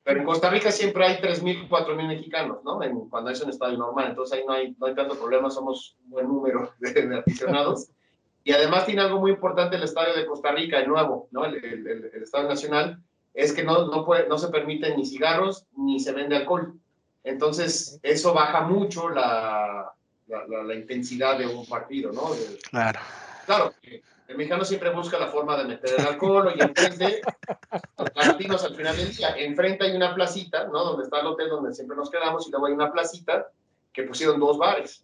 [0.03, 2.81] pero en Costa Rica siempre hay 3.000, 4.000 mexicanos, ¿no?
[2.81, 5.95] En- cuando es un estadio normal, entonces ahí no hay, no hay tanto problema, somos
[6.05, 7.89] un buen número de, de aficionados.
[8.43, 11.45] Y además tiene algo muy importante el estadio de Costa Rica, el nuevo, ¿no?
[11.45, 12.99] El, el- el- el estadio nacional,
[13.33, 16.73] es que no, no, puede, no se permiten ni cigarros ni se vende alcohol.
[17.23, 19.93] Entonces, eso baja mucho la,
[20.27, 22.33] la, la- la intensidad de un partido, ¿no?
[22.33, 22.99] De- Claro.
[23.45, 23.73] claro,
[24.27, 27.21] el mexicano siempre busca la forma de meter el alcohol y enfrente,
[27.97, 30.83] los latinos al final del día, enfrente hay una placita, ¿no?
[30.83, 33.47] Donde está el hotel donde siempre nos quedamos y luego hay una placita
[33.93, 35.03] que pusieron dos bares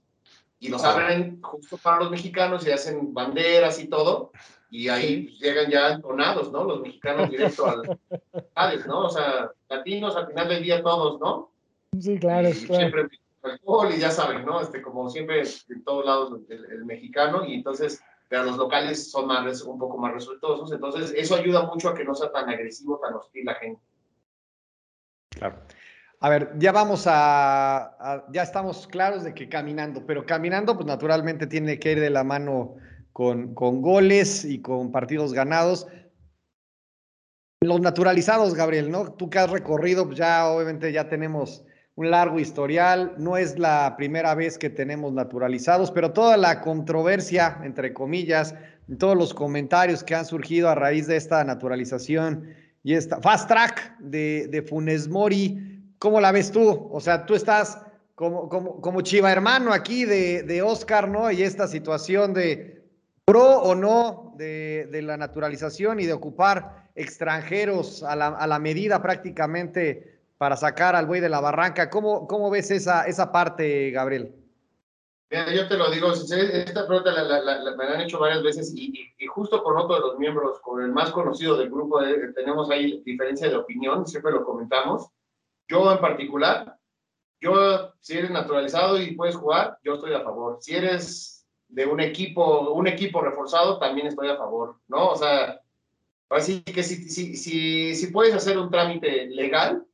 [0.60, 4.32] y los abren justo para los mexicanos y hacen banderas y todo
[4.70, 6.64] y ahí pues, llegan ya entonados, ¿no?
[6.64, 8.00] Los mexicanos directo al
[8.34, 9.06] estadio, ¿no?
[9.06, 11.52] O sea, latinos al final del día todos, ¿no?
[12.00, 12.76] Sí, claro, y claro.
[12.80, 13.08] siempre
[13.44, 14.60] alcohol y ya saben, ¿no?
[14.60, 19.28] Este, como siempre en todos lados el, el mexicano y entonces, pero los locales son
[19.28, 23.00] más, un poco más resultosos, entonces eso ayuda mucho a que no sea tan agresivo,
[23.00, 23.82] tan hostil la gente.
[25.30, 25.62] Claro.
[26.20, 30.88] A ver, ya vamos a, a- ya estamos claros de que caminando, pero caminando, pues
[30.88, 32.76] naturalmente tiene que ir de la mano
[33.18, 35.88] con, con goles y con partidos ganados.
[37.62, 39.12] Los naturalizados, Gabriel, ¿no?
[39.14, 41.66] Tú que has recorrido, pues ya obviamente ya tenemos
[41.96, 47.60] un largo historial, no es la primera vez que tenemos naturalizados, pero toda la controversia,
[47.64, 48.54] entre comillas,
[49.00, 52.54] todos los comentarios que han surgido a raíz de esta naturalización
[52.84, 56.88] y esta fast track de, de Funes Mori, ¿cómo la ves tú?
[56.92, 57.82] O sea, tú estás
[58.14, 61.32] como, como, como chiva hermano aquí de, de Oscar, ¿no?
[61.32, 62.77] Y esta situación de
[63.28, 68.58] pro o no de, de la naturalización y de ocupar extranjeros a la, a la
[68.58, 71.90] medida prácticamente para sacar al buey de la barranca.
[71.90, 74.34] ¿Cómo, cómo ves esa, esa parte, Gabriel?
[75.30, 78.42] Mira, yo te lo digo, esta pregunta la, la, la, me la han hecho varias
[78.44, 81.70] veces y, y, y, justo con otro de los miembros, con el más conocido del
[81.70, 85.10] grupo, eh, tenemos ahí diferencia de opinión, siempre lo comentamos.
[85.68, 86.78] Yo en particular,
[87.42, 90.60] yo si eres naturalizado y puedes jugar, yo estoy a favor.
[90.62, 91.37] Si eres
[91.70, 95.10] de un equipo, un equipo reforzado, también estoy a favor, ¿no?
[95.10, 95.62] O sea,
[96.30, 99.86] así que si, si, si, si puedes hacer un trámite legal,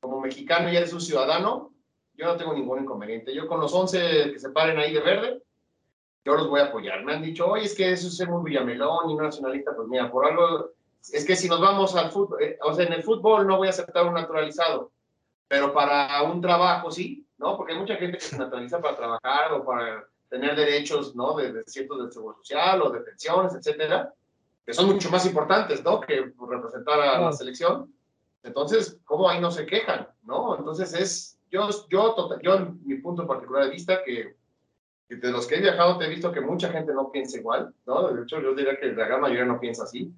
[0.00, 1.72] como mexicano y eres un ciudadano,
[2.14, 3.34] yo no tengo ningún inconveniente.
[3.34, 5.42] Yo con los 11 que se paren ahí de verde,
[6.24, 7.04] yo los voy a apoyar.
[7.04, 9.74] Me han dicho, oye, es que eso es ser muy Villamelón y no nacionalista.
[9.74, 10.70] Pues mira, por algo,
[11.12, 13.68] es que si nos vamos al fútbol, eh, o sea, en el fútbol no voy
[13.68, 14.92] a aceptar un naturalizado,
[15.46, 17.56] pero para un trabajo sí, ¿no?
[17.56, 21.34] Porque hay mucha gente que se naturaliza para trabajar o para tener derechos, ¿no?
[21.36, 24.12] De, de ciertos de seguro social o de pensiones, etcétera,
[24.64, 26.00] que son mucho más importantes, ¿no?
[26.00, 27.92] Que representar a la selección.
[28.42, 30.08] Entonces, ¿cómo ahí no se quejan?
[30.22, 30.56] ¿No?
[30.58, 34.36] Entonces es, yo, yo, tota, yo en mi punto particular de vista, que,
[35.08, 37.74] que, de los que he viajado te he visto que mucha gente no piensa igual,
[37.86, 38.12] ¿no?
[38.12, 40.12] De hecho, yo diría que la gran mayoría no piensa así.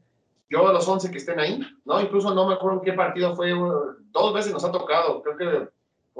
[0.48, 2.00] Yo a los 11 que estén ahí, ¿no?
[2.00, 5.68] Incluso no me acuerdo en qué partido fue, dos veces nos ha tocado, creo que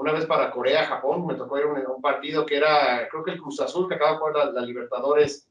[0.01, 3.31] una vez para Corea, Japón, me tocó ir a un, partido que era, creo que
[3.31, 5.47] el Cruz Azul, que acaba de jugar la, Libertadores,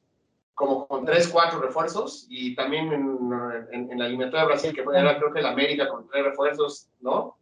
[0.55, 5.17] como con tres, cuatro refuerzos, y también en, la eliminatoria de Brasil, que fue, era
[5.19, 7.37] creo que el América con tres refuerzos, ¿no?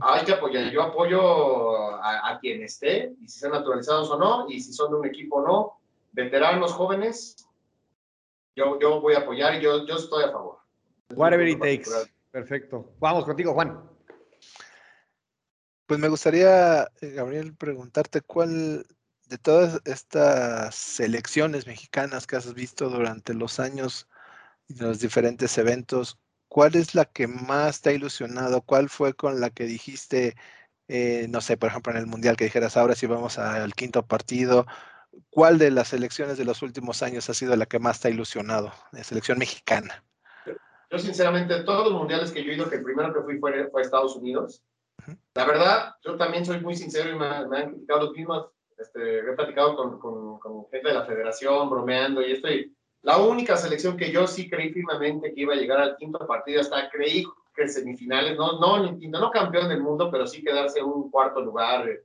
[0.00, 0.72] Hay que apoyar.
[0.72, 4.90] Yo apoyo a, a, quien esté, y si sean naturalizados o no, y si son
[4.90, 5.72] de un equipo o no,
[6.12, 7.46] veteranos, jóvenes,
[8.56, 10.56] yo, yo voy a apoyar y yo, yo estoy a favor.
[11.14, 11.90] Whatever it takes.
[12.30, 12.86] Perfecto.
[13.00, 13.97] Vamos contigo, Juan.
[15.88, 18.84] Pues me gustaría, eh, Gabriel, preguntarte cuál
[19.26, 24.06] de todas estas selecciones mexicanas que has visto durante los años
[24.66, 26.18] y los diferentes eventos,
[26.48, 28.60] ¿cuál es la que más te ha ilusionado?
[28.60, 30.36] ¿Cuál fue con la que dijiste,
[30.88, 34.06] eh, no sé, por ejemplo, en el Mundial que dijeras, ahora sí vamos al quinto
[34.06, 34.66] partido?
[35.30, 38.10] ¿Cuál de las selecciones de los últimos años ha sido la que más te ha
[38.10, 38.74] ilusionado?
[38.92, 40.04] La selección mexicana.
[40.90, 43.70] Yo, sinceramente, todos los mundiales que yo he ido, que el primero que fui fue,
[43.70, 44.62] fue a Estados Unidos,
[45.34, 48.48] la verdad, yo también soy muy sincero y me, han criticado los mismos.
[48.76, 52.74] Este, he platicado con, con, con, gente de la federación, bromeando y estoy.
[53.02, 56.60] La única selección que yo sí creí firmemente que iba a llegar al quinto partido,
[56.60, 57.24] hasta creí
[57.54, 61.88] que semifinales, no, no, no campeón del mundo, pero sí quedarse en un cuarto lugar,
[61.88, 62.04] eh,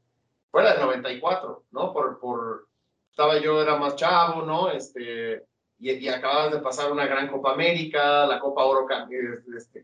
[0.50, 1.94] fuera del 94, ¿no?
[1.94, 2.68] Por, por,
[3.10, 4.70] estaba yo, era más chavo, ¿no?
[4.70, 5.46] Este,
[5.80, 8.88] y, y acababa de pasar una gran Copa América, la Copa Oro
[9.56, 9.84] este,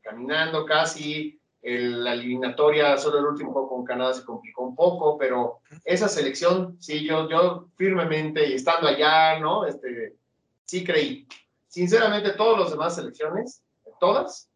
[0.00, 5.60] caminando casi, la eliminatoria, solo el último juego con Canadá se complicó un poco, pero
[5.84, 9.66] esa selección, sí, yo, yo firmemente, y estando allá, ¿no?
[9.66, 10.16] Este,
[10.64, 11.26] sí creí.
[11.68, 13.62] Sinceramente, todas las demás selecciones,
[13.98, 14.50] todas,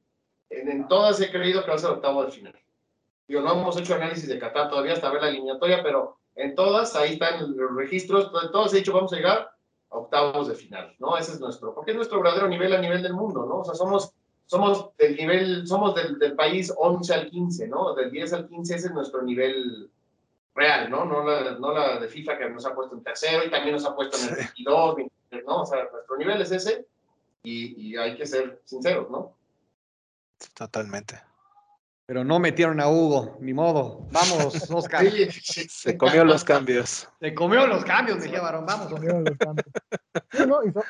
[0.49, 2.59] en, todas he creído que va a ser octavo de final.
[3.29, 6.97] Yo no hemos hecho análisis de Qatar todavía hasta ver la eliminatoria, pero en todas,
[6.97, 9.51] ahí están los registros, en todas he dicho vamos a llegar
[9.91, 11.17] a octavos de final, ¿no?
[11.17, 13.59] Ese es nuestro, porque es nuestro verdadero nivel a nivel del mundo, ¿no?
[13.59, 14.15] O sea, somos
[14.47, 17.95] somos del nivel, somos del, del, país 11 al 15, ¿no?
[17.95, 19.91] Del 10 al 15 ese es nuestro nivel
[20.55, 21.05] real, ¿no?
[21.05, 23.85] No la, no la de FIFA que nos ha puesto en tercero y también nos
[23.85, 24.97] ha puesto en el 22,
[25.47, 25.63] ¿no?
[25.63, 26.87] O sea, nuestro nivel es ese
[27.43, 29.37] y, y hay que ser sinceros, ¿no?
[30.55, 31.21] Totalmente.
[32.07, 34.07] Pero no metieron a Hugo, ni modo.
[34.13, 35.07] Vamos, Oscar.
[35.09, 37.09] Se comió los cambios.
[37.19, 38.67] Se comió los cambios, decía Barón.
[38.67, 38.89] Vamos.
[38.89, 39.67] Se comió los cambios.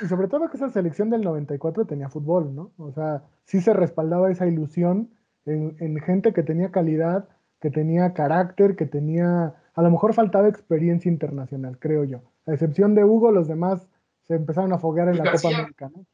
[0.00, 2.72] y, sobre todo que esa selección del 94 tenía fútbol, ¿no?
[2.78, 5.10] O sea, sí se respaldaba esa ilusión
[5.46, 7.28] en, en gente que tenía calidad,
[7.60, 9.54] que tenía carácter, que tenía.
[9.74, 12.22] A lo mejor faltaba experiencia internacional, creo yo.
[12.46, 13.86] A excepción de Hugo, los demás
[14.24, 16.04] se empezaron a foguear en la Copa América, ¿no?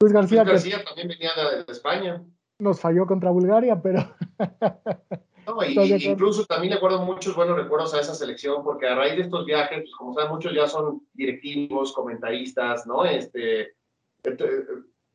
[0.00, 0.44] Luis García.
[0.44, 2.24] Luis García también venía de España
[2.58, 4.00] nos falló contra Bulgaria, pero...
[5.46, 9.22] no, incluso también le acuerdo muchos buenos recuerdos a esa selección, porque a raíz de
[9.22, 13.04] estos viajes, pues, como saben, muchos ya son directivos, comentaristas, ¿no?
[13.04, 13.74] Este,
[14.22, 14.64] este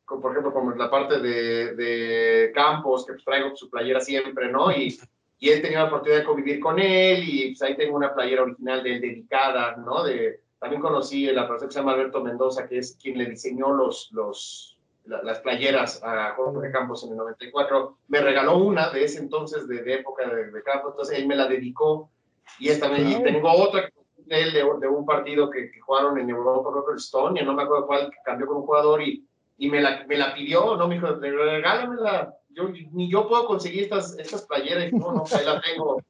[0.06, 4.70] por ejemplo, como la parte de, de Campos, que pues, traigo su playera siempre, ¿no?
[4.70, 4.98] Y,
[5.38, 8.42] y él tenía la oportunidad de convivir con él, y pues, ahí tengo una playera
[8.42, 10.04] original de él dedicada, ¿no?
[10.04, 13.26] De, también conocí a la persona que se llama Alberto Mendoza, que es quien le
[13.26, 14.73] diseñó los, los,
[15.04, 17.98] las playeras a Jorge Campos en el 94.
[18.08, 22.10] Me regaló una de ese entonces, de, época de, Campos, entonces él me la dedicó.
[22.58, 23.92] Y esta me, y tengo otra de
[24.26, 28.16] de, de, un partido que, jugaron en Europa, Robert Estonia, no me acuerdo cuál, que
[28.24, 29.26] cambió con un jugador y,
[29.58, 30.88] y me, la, me la pidió, ¿no?
[30.88, 32.34] Me dijo, regálamela.
[32.48, 34.92] Yo, ni yo puedo conseguir estas, estas playeras.
[34.92, 36.00] No, no, ahí la tengo.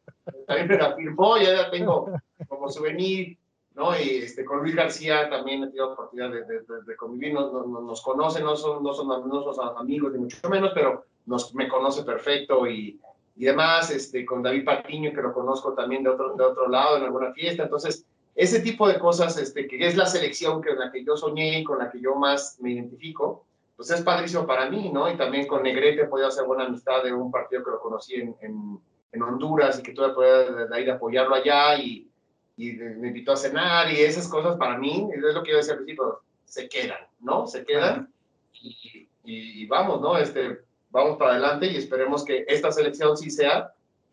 [0.46, 2.10] También me la firmó, ya la tengo
[2.48, 3.38] como souvenir
[3.74, 3.98] ¿no?
[3.98, 6.44] Y este, con Luis García también he tenido la oportunidad de,
[6.86, 10.48] de, convivir, nos, nos, nos conocen, no son, no, son, no son amigos ni mucho
[10.48, 13.00] menos, pero nos, me conoce perfecto y,
[13.36, 16.96] y demás, este, con David Patiño, que lo conozco también de otro, de otro lado,
[16.96, 18.06] en alguna fiesta, entonces,
[18.36, 21.64] ese tipo de cosas, este, que es la selección con la que yo soñé y
[21.64, 23.44] con la que yo más me identifico,
[23.76, 25.10] pues es padrísimo para mí, ¿no?
[25.10, 28.14] Y también con Negrete he podido hacer buena amistad de un partido que lo conocí
[28.14, 28.80] en, en,
[29.12, 32.08] en Honduras y que todavía puedo ir a apoyarlo allá y
[32.56, 35.72] y me invitó a cenar y esas cosas para mí, es lo que yo decía
[35.72, 37.46] al principio, se quedan, ¿no?
[37.46, 38.12] Se quedan
[38.52, 40.16] y, y, vamos, ¿no?
[40.16, 43.72] Este, vamos para adelante y esperemos que esta selección sí sea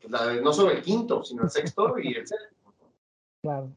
[0.09, 2.73] la de, no solo el quinto, sino el sexto y el séptimo.
[3.41, 3.71] Claro.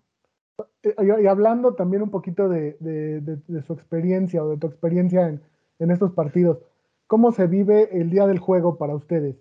[0.82, 5.42] Y, hablando también un poquito de, de, de, su experiencia o de tu experiencia en,
[5.78, 6.58] en, estos partidos,
[7.06, 9.36] ¿cómo se vive el día del juego para ustedes?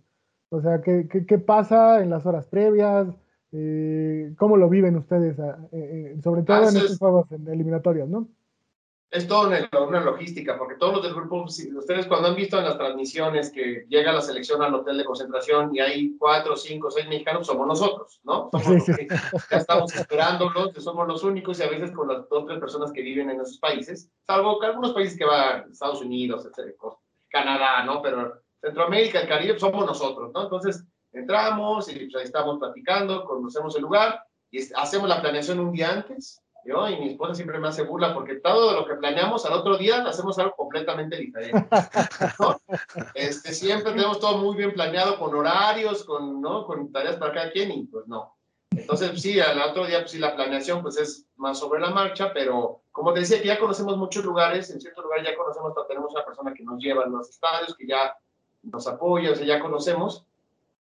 [0.49, 3.07] O sea, ¿qué, qué, qué pasa en las horas previas?
[3.55, 8.27] Eh, ¿Cómo lo viven ustedes, eh, eh, sobre todo ah, en estos juegos eliminatorios, no?
[9.11, 12.79] Es todo una, logística, porque todos los del grupo, ustedes cuando han visto en las
[12.79, 17.45] transmisiones que llega la selección al hotel de concentración y hay cuatro, cinco, seis mexicanos,
[17.45, 18.49] somos nosotros, ¿no?
[18.51, 22.47] Somos los que ya estamos esperándolos, somos los únicos y a veces con las dos,
[22.47, 26.47] tres personas que viven en esos países, salvo que algunos países que van, Estados Unidos,
[26.47, 26.75] etcétera,
[27.29, 28.01] Canadá, ¿no?
[28.01, 30.45] Pero Centroamérica, el Caribe, somos nosotros, ¿no?
[30.45, 30.83] Entonces,
[31.13, 35.91] entramos y pues, ahí estamos platicando, conocemos el lugar y hacemos la planeación un día
[35.91, 36.39] antes.
[36.65, 39.77] Yo y mi esposa siempre me hace burla porque todo lo que planeamos al otro
[39.77, 41.67] día hacemos algo completamente diferente.
[43.13, 46.65] Este, siempre tenemos todo muy bien planeado con horarios, con, ¿no?
[46.65, 48.37] con tareas para cada quien y pues no.
[48.71, 52.31] Entonces, sí, al otro día, pues sí, la planeación pues es más sobre la marcha,
[52.33, 56.11] pero como te decía, que ya conocemos muchos lugares, en ciertos lugares ya conocemos, tenemos
[56.11, 58.15] una persona que nos lleva a los estadios, que ya
[58.63, 60.25] nos apoya, o sea, ya conocemos,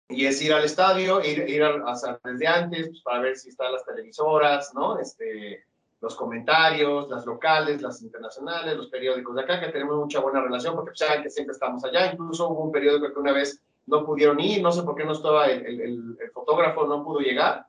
[0.08, 3.50] y es ir al estadio, ir, ir a, a, desde antes, pues, para ver si
[3.50, 4.98] están las televisoras, ¿no?
[4.98, 5.64] Este,
[6.00, 10.74] los comentarios, las locales, las internacionales, los periódicos de acá, que tenemos mucha buena relación,
[10.74, 14.04] porque pues, saben que siempre estamos allá, incluso hubo un periódico que una vez no
[14.04, 17.66] pudieron ir, no sé por qué no estaba el, el, el fotógrafo, no pudo llegar,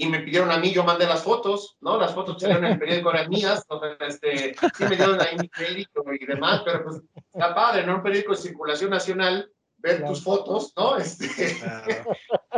[0.00, 1.98] y me pidieron a mí, yo mandé las fotos, ¿no?
[1.98, 3.62] Las fotos que en el periódico eran mías,
[4.00, 7.02] este, sí me dieron ahí mi crédito y demás, pero pues
[7.34, 7.96] está padre, ¿no?
[7.96, 9.50] Un periódico de circulación nacional,
[9.80, 10.96] ver tus fotos, ¿no?
[10.98, 11.26] Este,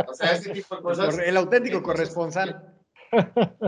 [0.07, 1.19] o sea, ese tipo de cosas.
[1.19, 2.75] El auténtico corresponsal.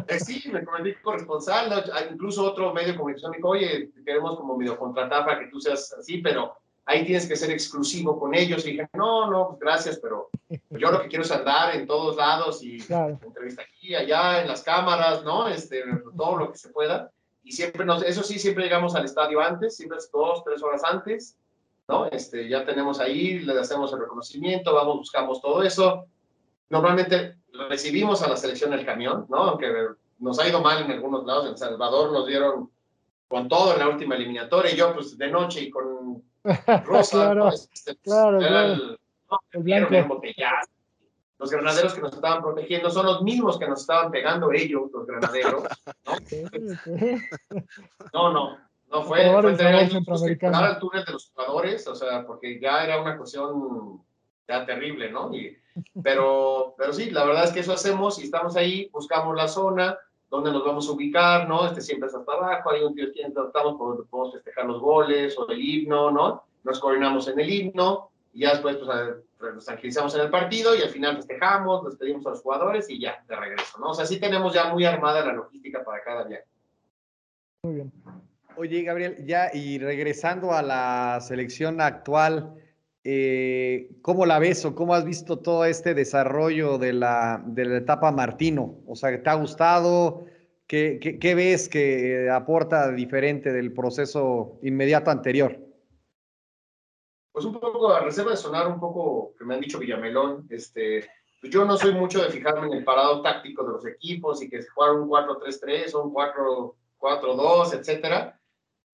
[0.09, 1.77] Eh, sí, me convertí corresponsal, ¿no?
[2.11, 5.61] incluso otro medio de comunicación me dijo, oye, queremos como medio contratar para que tú
[5.61, 6.55] seas así, pero
[6.87, 8.67] ahí tienes que ser exclusivo con ellos.
[8.67, 12.17] Y dije, no, no, pues gracias, pero yo lo que quiero es andar en todos
[12.17, 15.47] lados y entrevista aquí, allá, en las cámaras, ¿no?
[15.49, 15.83] Este,
[16.17, 17.11] todo lo que se pueda.
[17.43, 20.83] Y siempre nos, eso sí, siempre llegamos al estadio antes, siempre es dos, tres horas
[20.85, 21.39] antes,
[21.89, 22.07] ¿no?
[22.07, 26.07] Este, ya tenemos ahí, le hacemos el reconocimiento, vamos, buscamos todo eso.
[26.71, 27.37] Normalmente
[27.69, 29.37] recibimos a la selección el camión, ¿no?
[29.37, 29.71] Aunque
[30.19, 32.71] nos ha ido mal en algunos lados, en Salvador nos dieron
[33.29, 36.23] con todo en la última eliminatoria, y yo pues de noche y con
[36.85, 38.99] Rosa, claro, este, claro, era el,
[39.53, 40.21] el blanco.
[41.39, 45.07] Los granaderos que nos estaban protegiendo son los mismos que nos estaban pegando ellos, los
[45.07, 45.65] granaderos.
[48.13, 48.59] No, no, no,
[48.95, 53.17] no fue, fue entrar al túnel de los jugadores, o sea, porque ya era una
[53.17, 54.01] cuestión
[54.47, 55.35] ya terrible, ¿no?
[55.35, 55.57] Y,
[56.01, 59.99] pero, pero sí, la verdad es que eso hacemos y estamos ahí, buscamos la zona,
[60.31, 61.67] dónde nos vamos a ubicar, ¿no?
[61.67, 65.49] Este siempre es hasta abajo, hay un tío que estamos, podemos festejar los goles o
[65.49, 66.45] el himno, ¿no?
[66.63, 70.83] Nos coordinamos en el himno y ya después pues, nos tranquilizamos en el partido y
[70.83, 73.91] al final festejamos, nos pedimos a los jugadores y ya, de regreso, ¿no?
[73.91, 76.47] O sea, sí tenemos ya muy armada la logística para cada viaje.
[77.65, 78.04] Muy bien.
[78.57, 82.55] Oye, Gabriel, ya y regresando a la selección actual,
[83.03, 87.79] eh, ¿cómo la ves o cómo has visto todo este desarrollo de la, de la
[87.79, 88.81] etapa Martino?
[88.87, 90.25] O sea, ¿te ha gustado?
[90.67, 95.59] ¿Qué, qué, ves que aporta diferente del proceso inmediato anterior?
[97.33, 101.07] Pues un poco, a reserva de sonar un poco, que me han dicho Villamelón, este,
[101.41, 104.49] pues yo no soy mucho de fijarme en el parado táctico de los equipos y
[104.49, 106.15] que se un 4-3-3 o un
[106.99, 108.41] 4-4-2, etcétera.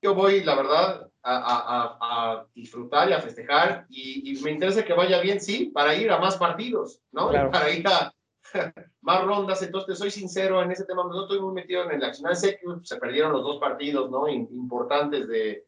[0.02, 4.84] Yo voy, la verdad, a, a, a, disfrutar y a festejar y, y, me interesa
[4.84, 7.28] que vaya bien, sí, para ir a más partidos, ¿no?
[7.28, 7.50] Claro.
[7.52, 8.12] Para ir a
[9.02, 12.36] más rondas, entonces soy sincero en ese tema, no estoy muy metido en el accionar,
[12.36, 14.28] sé que se perdieron los dos partidos, ¿no?
[14.28, 15.66] Importantes de,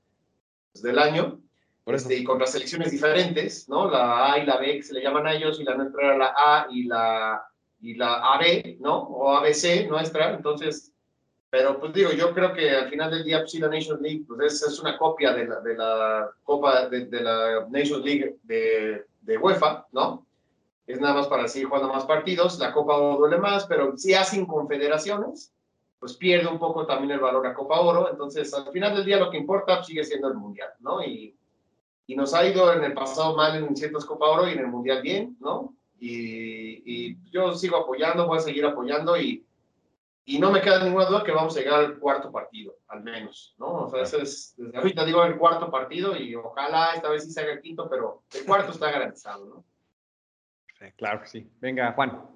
[0.72, 1.40] pues, del año,
[1.86, 3.90] este, y contra selecciones diferentes, ¿no?
[3.90, 6.16] La A y la B, que se le llaman a ellos, y la nuestra era
[6.16, 7.44] la A y la,
[7.80, 8.98] y la AB, ¿no?
[9.02, 10.91] O ABC nuestra, entonces
[11.52, 14.54] pero pues digo, yo creo que al final del día, pues la Nations League pues
[14.54, 19.04] es, es una copia de la, de la Copa, de, de, la Nations League de,
[19.20, 20.24] de UEFA, ¿no?
[20.86, 22.58] Es nada más para seguir jugando más partidos.
[22.58, 25.52] La Copa Oro duele más, pero si hacen confederaciones,
[26.00, 28.08] pues pierde un poco también el valor a Copa Oro.
[28.10, 31.04] Entonces, al final del día, lo que importa pues, sigue siendo el Mundial, ¿no?
[31.04, 31.36] Y,
[32.06, 34.68] y nos ha ido en el pasado mal en ciertas Copa Oro y en el
[34.68, 35.74] Mundial bien, ¿no?
[36.00, 39.44] Y, y yo sigo apoyando, voy a seguir apoyando y
[40.24, 43.54] y no me queda ninguna duda que vamos a llegar al cuarto partido, al menos,
[43.58, 43.84] ¿no?
[43.84, 47.32] O sea, ese es, desde ahorita digo el cuarto partido y ojalá esta vez sí
[47.32, 49.64] se haga el quinto, pero el cuarto está garantizado, ¿no?
[50.96, 51.50] Claro que sí.
[51.60, 52.28] Venga, Juan.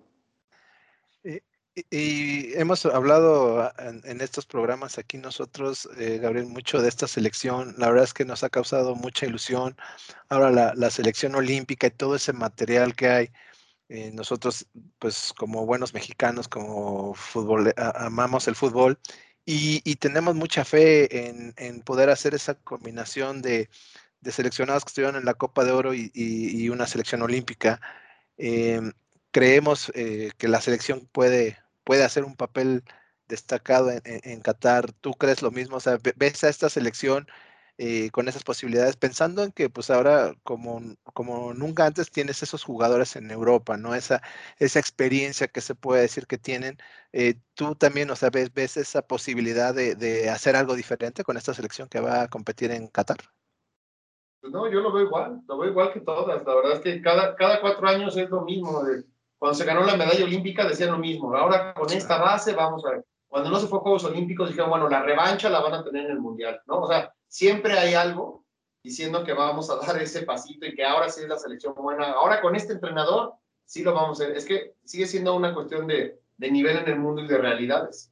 [1.24, 1.42] Y,
[1.90, 7.74] y hemos hablado en, en, estos programas aquí nosotros, eh, Gabriel, mucho de esta selección.
[7.76, 9.76] La verdad es que nos ha causado mucha ilusión.
[10.28, 13.30] Ahora la, la selección olímpica y todo ese material que hay
[13.88, 14.66] eh, nosotros,
[14.98, 18.98] pues como buenos mexicanos, como fútbol, amamos el fútbol
[19.44, 23.70] y, tenemos mucha fe en, en, poder hacer esa combinación de,
[24.20, 27.80] de, seleccionados que estuvieron en la Copa de Oro y, y, una selección olímpica.
[28.38, 28.80] Eh,
[29.30, 32.84] creemos eh, que la selección puede, puede hacer un papel
[33.28, 34.92] destacado en, en, en, Qatar.
[34.92, 35.76] ¿Tú crees lo mismo?
[35.76, 37.28] O sea, ves a esta selección
[37.78, 40.80] eh, con esas posibilidades, pensando en que pues ahora como,
[41.12, 43.94] como nunca antes tienes esos jugadores en Europa, ¿no?
[43.94, 44.22] Esa,
[44.58, 46.78] esa experiencia que se puede decir que tienen.
[47.12, 51.36] Eh, tú también, o sea, ves, ves esa posibilidad de, de, hacer algo diferente con
[51.36, 53.18] esta selección que va a competir en Qatar.
[54.40, 56.46] Pues no, yo lo veo igual, lo veo igual que todas.
[56.46, 58.82] La verdad es que cada, cada cuatro años es lo mismo.
[59.38, 61.34] cuando se ganó la medalla olímpica decían lo mismo.
[61.36, 63.04] Ahora con esta base vamos a ver.
[63.36, 66.06] Cuando no se fue a Juegos Olímpicos dijeron, bueno, la revancha la van a tener
[66.06, 66.80] en el Mundial, ¿no?
[66.80, 68.46] O sea, siempre hay algo
[68.82, 72.12] diciendo que vamos a dar ese pasito y que ahora sí es la selección buena.
[72.12, 73.34] Ahora con este entrenador
[73.66, 74.38] sí lo vamos a hacer.
[74.38, 78.10] Es que sigue siendo una cuestión de, de nivel en el mundo y de realidades.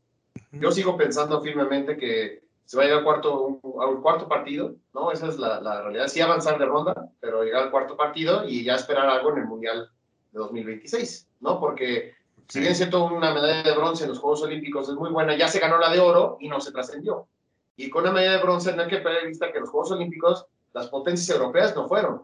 [0.52, 5.10] Yo sigo pensando firmemente que se va a llegar al cuarto, al cuarto partido, ¿no?
[5.10, 6.08] Esa es la, la, realidad.
[6.08, 9.46] Sí avanzar de ronda, pero llegar al cuarto partido y ya esperar algo en el
[9.46, 9.90] Mundial
[10.32, 11.58] de 2026, ¿no?
[11.58, 12.12] Porque
[12.48, 15.48] si bien siento una medalla de bronce en los Juegos Olímpicos es muy buena, ya
[15.48, 17.28] se ganó la de oro y no se trascendió.
[17.76, 20.46] Y con la medalla de bronce no hay que perder vista que los Juegos Olímpicos,
[20.72, 22.22] las potencias europeas no fueron,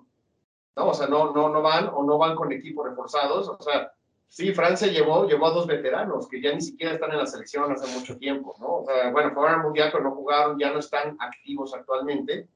[0.77, 0.89] ¿no?
[0.89, 3.93] O sea, no, no, no van o no van con equipos reforzados, o sea,
[4.31, 7.73] Sí, Francia llevó, llevó a dos veteranos que ya ni siquiera están en la selección
[7.73, 8.77] hace mucho tiempo, ¿no?
[8.77, 12.47] O sea, bueno, fueron al Mundial, pero no jugaron, ya no están activos actualmente.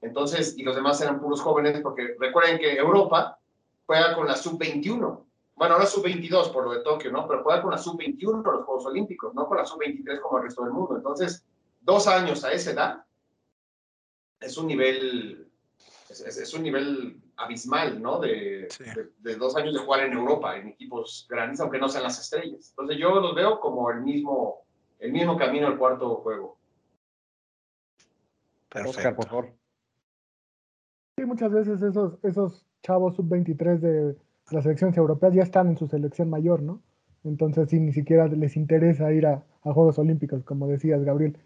[0.00, 3.36] Entonces, y los demás eran puros jóvenes, porque recuerden que Europa
[3.84, 5.24] juega con la sub-21.
[5.56, 7.28] Bueno, ahora sub-22 por lo de Tokio, ¿no?
[7.28, 10.44] Pero juega con la sub-21 por los Juegos Olímpicos, no con la sub-23 como el
[10.44, 10.96] resto del mundo.
[10.96, 11.46] Entonces,
[11.80, 13.04] dos años a esa edad
[14.40, 15.48] es un nivel,
[16.08, 18.18] es, es un nivel abismal, ¿no?
[18.18, 18.68] De,
[19.18, 22.70] de, dos años de jugar en Europa, en equipos grandes, aunque no sean las estrellas.
[22.70, 24.64] Entonces yo los veo como el mismo,
[24.98, 26.58] el mismo camino al cuarto juego.
[28.68, 29.14] Perfecto.
[29.14, 29.54] por favor.
[31.16, 34.16] Sí, muchas veces esos, esos chavos sub-23 de
[34.50, 36.80] las selecciones europeas ya están en su selección mayor, ¿no?
[37.24, 41.38] Entonces sí, ni siquiera les interesa ir a, Juegos Olímpicos, como decías, Gabriel.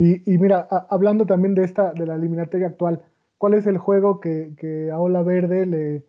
[0.00, 3.00] Y, mira, hablando también de esta, de la eliminatoria actual,
[3.38, 6.02] cuál es el juego que, a Ola Verde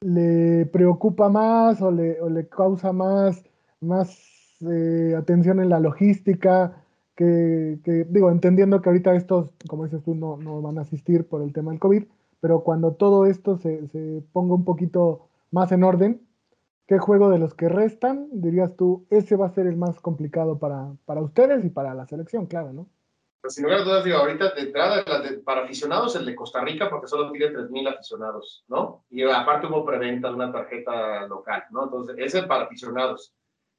[0.00, 3.42] le, preocupa más o le, causa más,
[3.80, 4.16] más
[4.70, 6.84] eh, atención en la logística,
[7.16, 11.42] que, digo, entendiendo que ahorita estos, como dices tú, no, no, van a asistir por
[11.42, 12.04] el tema del COVID,
[12.38, 16.26] pero cuando todo esto se, se ponga un poquito más en orden,
[16.86, 20.58] ¿qué juego de los que restan, dirías tú, ese va a ser el más complicado
[20.58, 22.88] para, para ustedes y para la selección, claro, ¿no?
[23.40, 25.04] Pues, sin lugar a dudas, digo, ahorita de entrada,
[25.44, 29.04] para aficionados, el de Costa Rica, porque solo tiene 3.000 aficionados, ¿no?
[29.10, 31.84] Y aparte hubo preventa de una tarjeta local, ¿no?
[31.84, 33.34] Entonces, ese es para aficionados.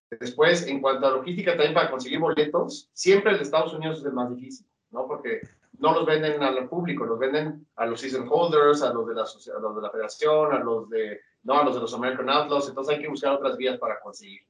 [0.09, 4.05] Después, en cuanto a logística, también para conseguir boletos, siempre el de Estados Unidos es
[4.05, 5.05] el más difícil, ¿no?
[5.05, 5.41] Porque
[5.78, 9.22] no los venden al público, los venden a los season holders, a los de la,
[9.22, 12.70] a los de la federación, a los de, no, a los de los American Outlaws,
[12.70, 14.42] entonces hay que buscar otras vías para conseguir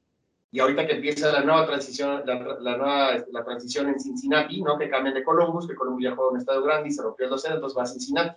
[0.52, 2.34] y ahorita que empieza la nueva transición, la,
[2.76, 4.76] nueva la transición en Cincinnati, ¿no?
[4.76, 7.30] Que cambian de Columbus, que Columbus ya juega un estadio grande y se rompió el
[7.30, 8.36] 2 entonces va a Cincinnati,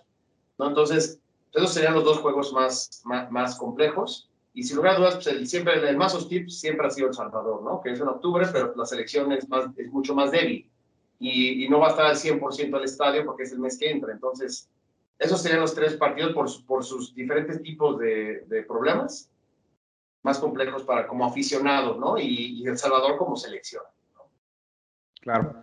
[0.58, 0.68] ¿no?
[0.68, 1.18] Entonces,
[1.52, 4.30] esos serían los dos juegos más, más, complejos.
[4.52, 7.14] Y sin lugar a dudas, pues el, siempre el, más hostil siempre ha sido El
[7.14, 7.80] Salvador, ¿no?
[7.80, 10.70] Que es en octubre, pero la selección es, más, es mucho más débil.
[11.18, 13.90] Y, y no va a estar al 100% el estadio porque es el mes que
[13.90, 14.12] entra.
[14.12, 14.68] Entonces,
[15.18, 19.30] esos serían los tres partidos por, por sus diferentes tipos de, de problemas
[20.24, 22.18] más complejos para como aficionado, ¿no?
[22.18, 23.82] Y, El Salvador como selección.
[25.20, 25.62] Claro.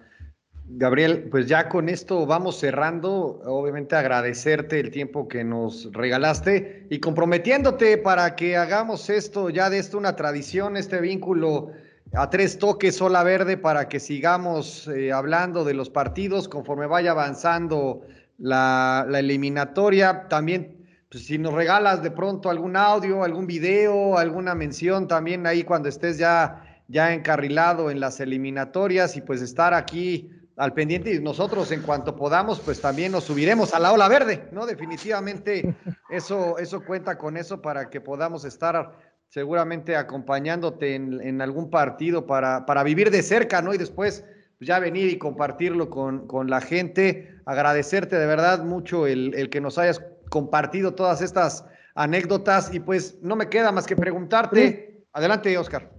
[0.74, 3.42] Gabriel, pues ya con esto vamos cerrando.
[3.44, 9.80] Obviamente agradecerte el tiempo que nos regalaste y comprometiéndote para que hagamos esto, ya de
[9.80, 11.72] esto una tradición, este vínculo
[12.14, 17.12] a tres toques sola verde para que sigamos eh, hablando de los partidos conforme vaya
[17.12, 18.02] avanzando
[18.38, 20.28] la, eliminatoria.
[20.28, 20.78] También
[21.10, 25.90] pues si nos regalas de pronto algún audio, algún video, alguna mención también ahí cuando
[25.90, 31.72] estés ya, ya encarrilado en las eliminatorias y pues estar aquí al pendiente y nosotros
[31.72, 34.66] en cuanto podamos pues también nos subiremos a la ola verde, ¿no?
[34.66, 35.76] Definitivamente
[36.10, 38.92] eso, eso cuenta con eso para que podamos estar
[39.28, 43.74] seguramente acompañándote en, algún partido para, para vivir de cerca, ¿no?
[43.74, 44.26] Y después
[44.62, 47.36] ya venir y compartirlo con, con la gente.
[47.46, 53.20] Agradecerte de verdad mucho el, el que nos hayas compartido todas estas anécdotas y pues
[53.22, 55.06] no me queda más que preguntarte.
[55.14, 55.90] Adelante, Oscar.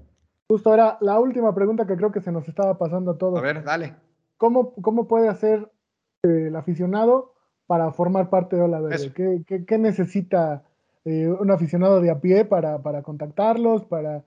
[0.48, 3.38] Justo ahora, la última pregunta que creo que se nos estaba pasando a todos.
[3.38, 3.96] A ver, dale.
[4.36, 5.70] ¿Cómo, cómo puede hacer
[6.22, 7.34] eh, el aficionado
[7.66, 9.12] para formar parte de Ola Verde?
[9.46, 10.64] ¿Qué, necesita
[11.04, 14.24] eh, un aficionado de a pie para, para contactarlos, para,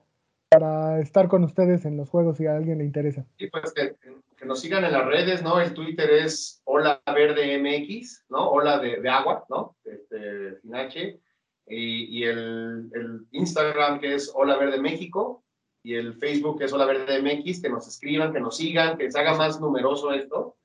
[0.58, 3.26] para estar con ustedes en los juegos si a alguien le interesa?
[3.38, 5.60] Sí, pues que nos sigan en las redes, ¿no?
[5.60, 8.50] El Twitter es Hola Verde MX, ¿no?
[8.50, 9.76] Hola de, agua, ¿no?
[9.84, 11.20] Este, Finache.
[11.66, 15.42] Y, el, Instagram que es Hola Verde México
[15.82, 19.10] y el Facebook que es Hola Verde MX, que nos escriban, que nos sigan, que
[19.10, 20.56] se haga más numeroso esto,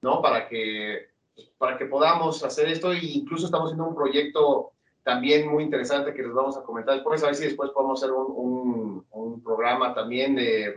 [0.00, 0.22] ¿no?
[0.22, 1.08] Para que,
[1.58, 4.72] para que podamos hacer esto e incluso estamos haciendo un proyecto
[5.02, 8.12] también muy interesante que les vamos a comentar después, a ver si después podemos hacer
[8.12, 10.74] un, un, un programa también de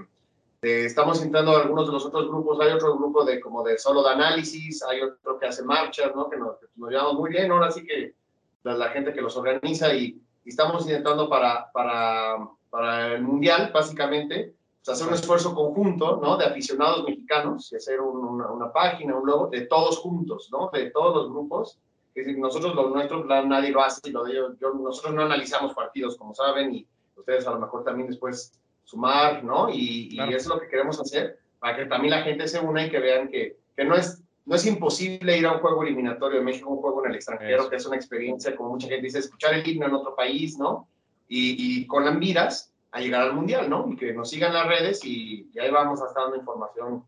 [0.65, 4.01] Eh, estamos intentando algunos de los otros grupos, hay otro grupo de como de solo
[4.01, 6.29] de análisis, hay otro que hace marchas, ¿no?
[6.29, 8.15] Que nos, nos llevamos muy bien, ahora sí que
[8.63, 13.71] la, la gente que los organiza y, y, estamos intentando para, para, para el Mundial,
[13.73, 16.37] básicamente, pues hacer un esfuerzo conjunto, ¿no?
[16.37, 20.69] De aficionados mexicanos y hacer un, una, una, página, un logo, de todos juntos, ¿no?
[20.71, 21.77] De todos los grupos.
[22.15, 25.73] Es decir, nosotros lo nuestro, nadie lo hace, lo de yo, yo, nosotros no analizamos
[25.73, 28.53] partidos, como saben, y ustedes a lo mejor también después
[28.83, 29.69] sumar, ¿no?
[29.71, 30.31] Y, claro.
[30.31, 32.91] y, eso es lo que queremos hacer, para que también la gente se una y
[32.91, 36.45] que vean que, que no, es, no es imposible ir a un juego eliminatorio de
[36.45, 37.69] México, un juego en el extranjero, eso.
[37.71, 40.87] que es una experiencia, como mucha gente dice, escuchar el himno en otro país, ¿no?
[41.27, 43.87] Y, y con las miras a llegar al Mundial, ¿no?
[43.89, 47.03] Y que nos sigan las redes y, y ahí vamos a estar dando información.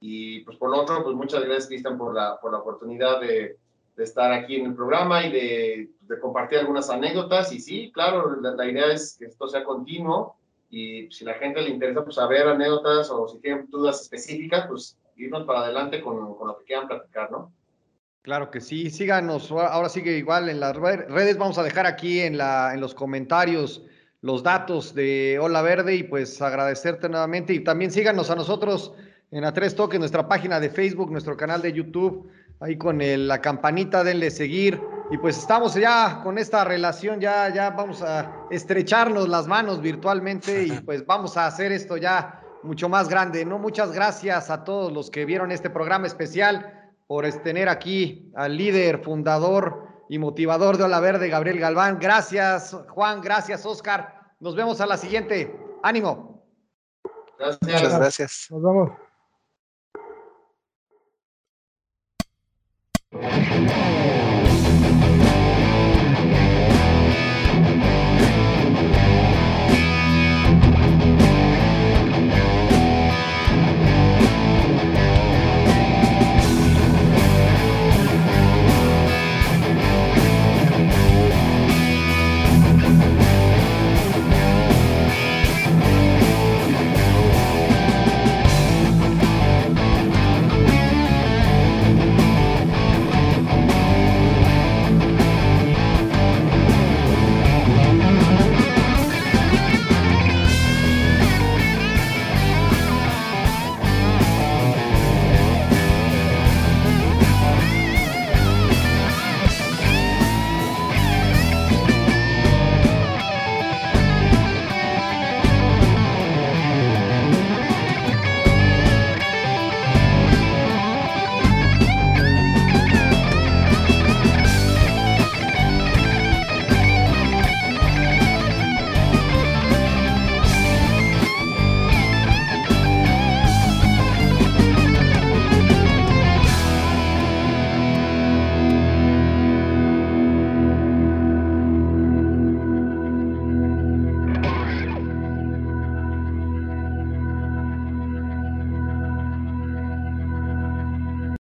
[0.00, 3.58] Y pues por lo otro, pues muchas gracias, Cristian, por la, por la oportunidad de,
[3.96, 7.52] de estar aquí en el programa y de, de, compartir algunas anécdotas.
[7.52, 10.36] Y sí, claro, la, la, idea es que esto sea continuo.
[10.68, 14.98] Y si la gente le interesa pues, saber anécdotas o si tienen dudas específicas, pues
[15.16, 17.52] irnos para adelante con, con lo que quieran platicar, ¿no?
[18.22, 22.36] Claro que sí, síganos, ahora sigue igual en las redes, vamos a dejar aquí en,
[22.36, 23.84] la, en los comentarios
[24.20, 27.54] los datos de Ola Verde y pues agradecerte nuevamente.
[27.54, 28.92] Y también síganos a nosotros
[29.30, 32.28] en A3 Toques, nuestra página de Facebook, nuestro canal de YouTube,
[32.60, 34.80] ahí con el, la campanita, denle seguir.
[35.10, 40.64] Y pues estamos ya con esta relación, ya, ya vamos a estrecharnos las manos virtualmente
[40.64, 43.44] y pues vamos a hacer esto ya mucho más grande.
[43.44, 43.58] ¿no?
[43.58, 49.02] Muchas gracias a todos los que vieron este programa especial por tener aquí al líder,
[49.02, 51.98] fundador y motivador de Ola Verde, Gabriel Galván.
[52.00, 54.34] Gracias, Juan, gracias, Oscar.
[54.40, 55.56] Nos vemos a la siguiente.
[55.82, 56.44] Ánimo.
[57.38, 57.62] Gracias.
[57.62, 58.46] Muchas gracias.
[58.50, 59.05] Nos vemos.
[63.22, 64.65] Thank you.